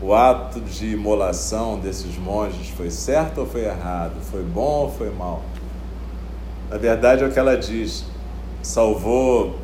o 0.00 0.14
ato 0.14 0.60
de 0.60 0.92
imolação 0.92 1.80
desses 1.80 2.16
monges 2.16 2.68
foi 2.68 2.92
certo 2.92 3.38
ou 3.38 3.46
foi 3.46 3.64
errado, 3.64 4.20
foi 4.30 4.44
bom 4.44 4.82
ou 4.82 4.92
foi 4.92 5.10
mal. 5.10 5.42
Na 6.70 6.78
verdade 6.78 7.24
é 7.24 7.26
o 7.26 7.32
que 7.32 7.40
ela 7.40 7.56
diz: 7.56 8.04
salvou 8.62 9.58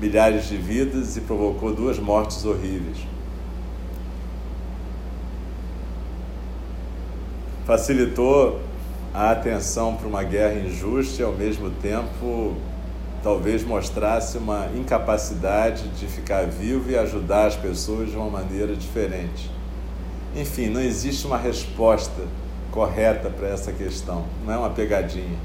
milhares 0.00 0.46
de 0.46 0.56
vidas 0.56 1.16
e 1.16 1.22
provocou 1.22 1.74
duas 1.74 1.98
mortes 1.98 2.44
horríveis. 2.44 2.98
Facilitou 7.64 8.60
a 9.12 9.30
atenção 9.30 9.94
para 9.94 10.08
uma 10.08 10.22
guerra 10.22 10.54
injusta 10.54 11.22
e, 11.22 11.24
ao 11.24 11.32
mesmo 11.32 11.70
tempo, 11.70 12.54
talvez 13.22 13.64
mostrasse 13.64 14.36
uma 14.36 14.68
incapacidade 14.76 15.88
de 15.88 16.06
ficar 16.06 16.46
vivo 16.46 16.90
e 16.90 16.98
ajudar 16.98 17.46
as 17.46 17.56
pessoas 17.56 18.10
de 18.10 18.16
uma 18.16 18.28
maneira 18.28 18.74
diferente. 18.74 19.50
Enfim, 20.36 20.68
não 20.68 20.80
existe 20.80 21.26
uma 21.26 21.38
resposta 21.38 22.22
correta 22.70 23.30
para 23.30 23.48
essa 23.48 23.72
questão, 23.72 24.24
não 24.44 24.52
é 24.52 24.58
uma 24.58 24.70
pegadinha. 24.70 25.38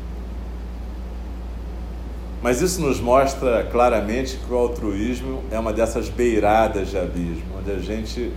Mas 2.41 2.61
isso 2.61 2.81
nos 2.81 2.99
mostra 2.99 3.67
claramente 3.71 4.37
que 4.37 4.51
o 4.51 4.57
altruísmo 4.57 5.43
é 5.51 5.59
uma 5.59 5.71
dessas 5.71 6.09
beiradas 6.09 6.89
de 6.89 6.97
abismo, 6.97 7.43
onde 7.59 7.71
a 7.71 7.79
gente 7.79 8.31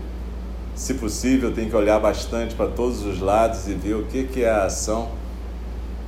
se 0.83 0.95
possível, 0.95 1.53
tem 1.53 1.69
que 1.71 1.77
olhar 1.77 2.01
bastante 2.01 2.57
para 2.57 2.67
todos 2.67 3.05
os 3.05 3.21
lados 3.21 3.69
e 3.69 3.73
ver 3.73 3.95
o 3.95 4.05
que, 4.07 4.25
que 4.25 4.43
é 4.43 4.51
a 4.51 4.65
ação 4.65 5.13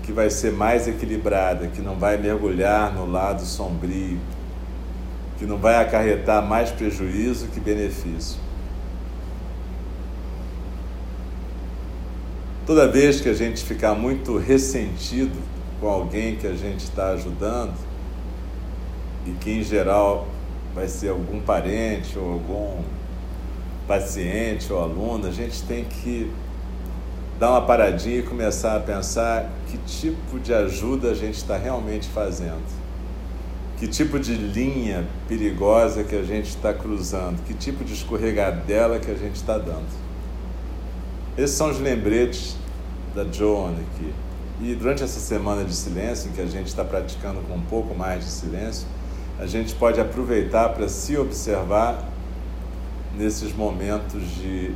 que 0.03 0.11
vai 0.11 0.29
ser 0.29 0.51
mais 0.51 0.89
equilibrada, 0.89 1.69
que 1.69 1.81
não 1.81 1.95
vai 1.95 2.17
mergulhar 2.17 2.93
no 2.93 3.09
lado 3.09 3.43
sombrio, 3.43 4.19
que 5.39 5.47
não 5.47 5.59
vai 5.59 5.77
acarretar 5.77 6.45
mais 6.45 6.73
prejuízo 6.73 7.47
que 7.55 7.61
benefício. 7.61 8.37
Toda 12.67 12.89
vez 12.89 13.21
que 13.21 13.29
a 13.29 13.35
gente 13.35 13.63
ficar 13.63 13.95
muito 13.95 14.37
ressentido 14.39 15.41
com 15.81 15.87
alguém 15.87 16.35
que 16.35 16.49
a 16.49 16.55
gente 16.55 16.81
está 16.81 17.11
ajudando, 17.11 17.75
e 19.25 19.31
que 19.35 19.53
em 19.53 19.63
geral 19.63 20.27
vai 20.75 20.89
ser 20.89 21.11
algum 21.11 21.41
parente 21.41 22.19
ou 22.19 22.33
algum 22.33 22.83
paciente 23.87 24.73
ou 24.73 24.83
aluno, 24.83 25.27
a 25.27 25.31
gente 25.31 25.63
tem 25.63 25.85
que 25.85 26.31
dar 27.39 27.51
uma 27.51 27.63
paradinha 27.63 28.19
e 28.19 28.23
começar 28.23 28.77
a 28.77 28.81
pensar 28.81 29.51
que 29.69 29.79
tipo 29.79 30.39
de 30.39 30.55
ajuda 30.55 31.11
a 31.11 31.15
gente 31.15 31.37
está 31.37 31.57
realmente 31.57 32.09
fazendo. 32.09 32.63
Que 33.79 33.89
tipo 33.89 34.19
de 34.19 34.35
linha 34.35 35.05
perigosa 35.29 36.05
que 36.05 36.15
a 36.15 36.23
gente 36.23 36.49
está 36.49 36.73
cruzando, 36.73 37.43
que 37.45 37.55
tipo 37.55 37.85
de 37.85 37.93
escorregadela 37.93 38.99
que 38.99 39.11
a 39.11 39.17
gente 39.17 39.37
está 39.37 39.59
dando. 39.59 39.89
Esses 41.37 41.57
são 41.57 41.71
os 41.71 41.81
lembretes 41.81 42.57
da 43.15 43.25
Joan 43.25 43.73
aqui. 43.73 44.13
E 44.63 44.75
durante 44.77 45.03
essa 45.03 45.19
semana 45.19 45.65
de 45.65 45.75
silêncio, 45.75 46.31
em 46.31 46.33
que 46.33 46.41
a 46.41 46.47
gente 46.47 46.69
está 46.69 46.85
praticando 46.85 47.41
com 47.41 47.55
um 47.55 47.63
pouco 47.63 47.93
mais 47.95 48.25
de 48.25 48.31
silêncio, 48.31 48.87
a 49.39 49.47
gente 49.47 49.75
pode 49.75 50.01
aproveitar 50.01 50.69
para 50.69 50.89
se 50.89 51.17
observar 51.17 52.14
nesses 53.17 53.55
momentos 53.55 54.23
de 54.37 54.73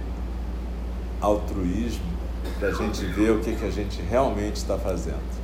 altruísmo 1.20 2.18
para 2.58 2.68
a 2.68 2.72
gente 2.72 3.04
ver 3.04 3.30
o 3.32 3.40
que, 3.40 3.54
que 3.54 3.64
a 3.64 3.70
gente 3.70 4.00
realmente 4.02 4.56
está 4.56 4.78
fazendo. 4.78 5.38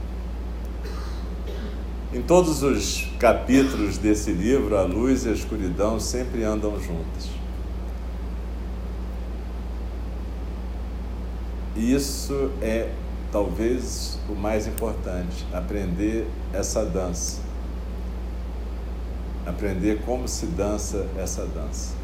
Em 2.13 2.23
todos 2.23 2.63
os 2.63 3.09
capítulos 3.19 3.99
desse 3.99 4.31
livro, 4.31 4.77
a 4.77 4.83
luz 4.83 5.25
e 5.25 5.31
a 5.31 5.33
escuridão 5.33 5.99
sempre 5.99 6.45
andam 6.45 6.81
juntas. 6.81 7.29
E 11.77 11.93
isso 11.93 12.53
é 12.63 12.89
talvez 13.33 14.17
o 14.29 14.35
mais 14.35 14.69
importante, 14.69 15.45
aprender 15.53 16.29
essa 16.53 16.85
dança. 16.85 17.41
Aprender 19.45 20.01
como 20.07 20.29
se 20.29 20.47
dança 20.47 21.09
essa 21.19 21.45
dança. 21.45 22.04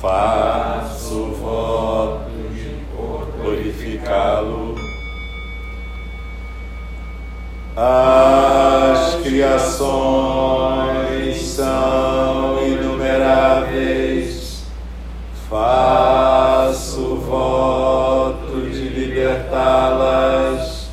faço 0.00 1.32
voto 1.32 2.30
de 2.54 2.86
glorificá-lo 3.40 4.78
as 7.80 9.14
criações 9.22 9.80
são 11.42 12.58
inumeráveis. 12.66 14.64
Faço 15.48 17.14
voto 17.18 18.68
de 18.68 18.88
libertá-las. 18.88 20.88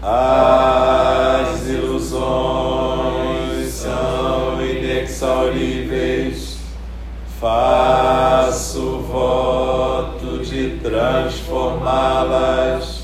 As 0.00 1.68
ilusões 1.68 3.68
são 3.68 4.64
inexauríveis. 4.64 6.56
Faço 7.38 7.85
queiras 10.96 11.38
formá-las 11.40 12.95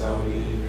salvation. 0.00 0.59